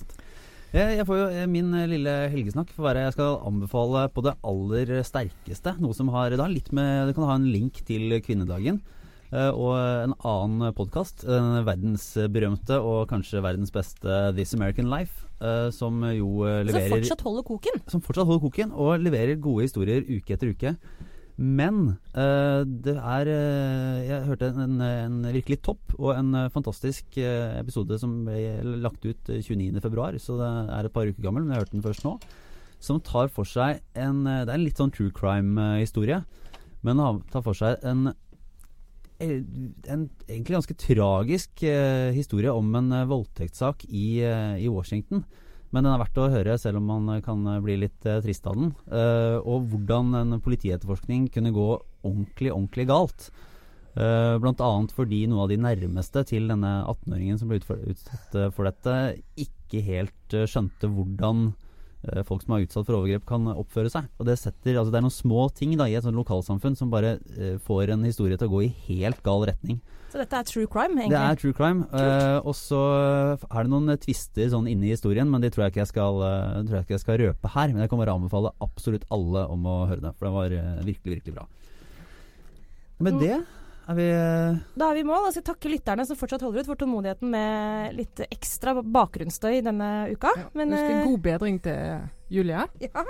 jeg, 0.74 1.06
får 1.06 1.18
jo 1.18 1.26
eh, 1.30 1.46
Min 1.50 1.70
eh, 1.76 1.88
lille 1.90 2.12
helgesnakk 2.32 2.72
for 2.74 2.88
være 2.88 3.06
jeg 3.06 3.16
skal 3.16 3.40
anbefale 3.46 4.06
på 4.12 4.24
det 4.26 4.36
aller 4.46 4.92
sterkeste. 5.06 5.76
Noe 5.82 5.96
som 5.96 6.10
har 6.14 6.34
da 6.36 6.48
litt 6.50 6.72
med 6.74 7.08
Det 7.08 7.16
kan 7.16 7.28
ha 7.28 7.38
en 7.38 7.48
link 7.52 7.82
til 7.86 8.18
kvinnedagen. 8.24 8.82
Uh, 9.26 9.50
og 9.50 9.72
en 9.74 10.12
annen 10.22 10.70
podkast, 10.78 11.24
den 11.26 11.64
verdensberømte 11.66 12.76
og 12.78 13.08
kanskje 13.10 13.42
verdens 13.42 13.74
beste 13.74 14.20
This 14.36 14.54
American 14.54 14.86
Life, 14.86 15.26
som 15.74 15.98
jo 16.14 16.46
leverer 16.46 16.86
Som 16.86 16.94
fortsatt 16.94 17.24
holder 17.26 17.44
koken? 17.48 17.82
Som 17.90 18.04
fortsatt 18.06 18.30
holder 18.30 18.44
koken, 18.46 18.70
og 18.72 19.02
leverer 19.02 19.42
gode 19.42 19.66
historier 19.66 20.06
uke 20.06 20.36
etter 20.38 20.54
uke. 20.54 20.76
Men 21.36 21.98
uh, 22.16 22.64
det 22.64 22.94
er 22.96 23.28
uh, 23.28 23.96
Jeg 24.00 24.24
hørte 24.24 24.48
en, 24.56 24.80
en, 24.80 25.18
virkelig 25.34 25.60
topp 25.68 25.92
og 25.98 26.14
en 26.14 26.32
uh, 26.32 26.52
fantastisk 26.52 27.18
episode 27.20 27.98
som 28.00 28.22
ble 28.24 28.78
lagt 28.80 29.04
ut 29.04 29.28
29.2, 29.28 30.16
så 30.22 30.38
det 30.40 30.50
er 30.78 30.88
et 30.88 30.94
par 30.94 31.08
uker 31.08 31.22
gammel, 31.22 31.44
men 31.44 31.52
jeg 31.52 31.64
hørte 31.64 31.76
den 31.76 31.84
først 31.84 32.06
nå. 32.08 32.16
Som 32.80 33.00
tar 33.04 33.28
for 33.32 33.48
seg 33.48 33.82
en 33.96 34.24
Det 34.24 34.48
er 34.48 34.56
en 34.56 34.64
litt 34.64 34.80
sånn 34.80 34.92
true 34.92 35.12
crime-historie, 35.12 36.22
men 36.84 37.00
tar 37.32 37.44
for 37.44 37.56
seg 37.56 37.82
en 37.84 38.12
en 39.16 40.02
egentlig 40.28 40.58
ganske 40.58 40.74
tragisk 40.76 41.62
historie 42.12 42.52
om 42.52 42.74
en 42.76 42.92
voldtektssak 43.08 43.86
i, 43.88 44.20
i 44.20 44.68
Washington 44.68 45.22
men 45.74 45.82
den 45.82 45.92
er 45.92 46.00
verdt 46.00 46.20
å 46.22 46.30
høre, 46.32 46.56
selv 46.60 46.80
om 46.80 46.86
man 46.90 47.20
kan 47.24 47.42
bli 47.64 47.78
litt 47.82 48.06
uh, 48.08 48.20
trist 48.24 48.46
av 48.48 48.56
den. 48.58 48.72
Uh, 48.86 49.42
og 49.42 49.66
hvordan 49.72 50.14
en 50.20 50.38
politietterforskning 50.42 51.28
kunne 51.34 51.54
gå 51.54 51.68
ordentlig, 52.06 52.52
ordentlig 52.52 52.86
galt. 52.90 53.28
Uh, 53.96 54.36
Bl.a. 54.42 54.70
fordi 54.94 55.24
noen 55.26 55.46
av 55.46 55.52
de 55.52 55.60
nærmeste 55.60 56.24
til 56.28 56.48
denne 56.52 56.72
18-åringen 56.84 57.40
som 57.40 57.50
ble 57.50 57.60
utsatt 57.60 58.36
for 58.54 58.68
dette, 58.68 58.96
ikke 59.40 59.82
helt 59.86 60.36
skjønte 60.46 60.90
hvordan 60.92 61.48
folk 62.28 62.44
som 62.44 62.56
er 62.56 62.66
utsatt 62.66 62.86
for 62.86 63.00
overgrep, 63.00 63.26
kan 63.28 63.48
oppføre 63.52 63.92
seg. 63.92 64.08
Og 64.20 64.28
Det 64.28 64.38
setter, 64.40 64.78
altså 64.78 64.94
det 64.94 65.00
er 65.00 65.06
noen 65.06 65.14
små 65.14 65.48
ting 65.56 65.76
da, 65.78 65.88
i 65.90 65.98
et 65.98 66.06
sånt 66.06 66.18
lokalsamfunn 66.18 66.78
som 66.78 66.92
bare 66.92 67.16
får 67.66 67.94
en 67.94 68.06
historie 68.06 68.38
til 68.38 68.48
å 68.50 68.54
gå 68.56 68.64
i 68.66 68.72
helt 68.88 69.22
gal 69.26 69.46
retning. 69.48 69.80
Så 70.16 70.22
dette 70.22 70.38
er 70.38 70.46
true 70.46 70.68
crime, 70.70 70.94
egentlig? 70.96 71.12
Det 71.12 71.22
er 71.28 71.40
true 71.40 71.56
crime. 71.56 71.82
Uh, 71.92 72.38
og 72.46 72.54
så 72.56 72.78
er 73.50 73.66
det 73.66 73.72
noen 73.72 73.90
tvister 74.00 74.46
sånn 74.52 74.68
inne 74.70 74.86
i 74.88 74.94
historien, 74.94 75.28
men 75.28 75.42
de 75.42 75.50
tror 75.52 75.66
jeg 75.66 75.74
ikke 75.74 75.82
jeg 75.82 75.90
skal, 75.90 76.20
uh, 76.22 76.54
tror 76.62 76.78
jeg 76.78 76.86
ikke 76.86 76.94
jeg 76.94 77.02
skal 77.02 77.18
røpe 77.20 77.50
her. 77.52 77.74
Men 77.74 77.82
jeg 77.82 77.92
kan 77.92 78.00
bare 78.00 78.14
anbefale 78.16 78.54
absolutt 78.64 79.04
alle 79.12 79.42
om 79.52 79.66
å 79.68 79.76
høre 79.90 80.04
det, 80.06 80.14
for 80.16 80.28
det 80.28 80.34
var 80.38 80.54
uh, 80.56 80.86
virkelig, 80.86 81.18
virkelig 81.18 81.36
bra. 81.36 81.44
Med 82.96 83.18
mm. 83.18 83.20
det 83.20 83.36
er 83.88 83.98
vi 83.98 84.06
Da 84.78 84.90
er 84.90 84.98
vi 84.98 85.02
i 85.04 85.06
mål. 85.06 85.28
Jeg 85.28 85.38
skal 85.38 85.46
takke 85.52 85.72
lytterne 85.72 86.06
som 86.08 86.18
fortsatt 86.18 86.44
holder 86.46 86.64
ut 86.64 86.70
for 86.70 86.80
tålmodigheten 86.80 87.32
med 87.32 87.96
litt 87.98 88.22
ekstra 88.28 88.76
bakgrunnsstøy 88.82 89.60
denne 89.66 89.90
uka. 90.12 90.32
Ja, 90.36 90.46
Men, 90.58 90.76
god 91.06 91.18
bedring 91.24 91.60
til 91.62 92.06
Julie. 92.30 92.66
Ja. 92.86 93.04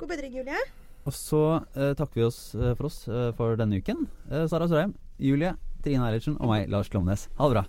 God 0.00 0.08
bedring, 0.08 0.32
Julie. 0.38 0.60
Og 1.04 1.12
så 1.12 1.42
takker 1.76 2.14
vi 2.16 2.24
oss 2.24 2.40
for 2.56 2.88
oss 2.88 3.02
for 3.36 3.56
denne 3.60 3.80
uken. 3.80 4.06
Sara 4.48 4.68
Sørheim, 4.68 4.94
Julie 5.20 5.52
Trine 5.84 6.08
Eilertsen 6.08 6.36
og 6.40 6.50
meg, 6.52 6.68
Lars 6.72 6.88
Klomnes. 6.92 7.28
Ha 7.38 7.48
det 7.48 7.56
bra. 7.56 7.64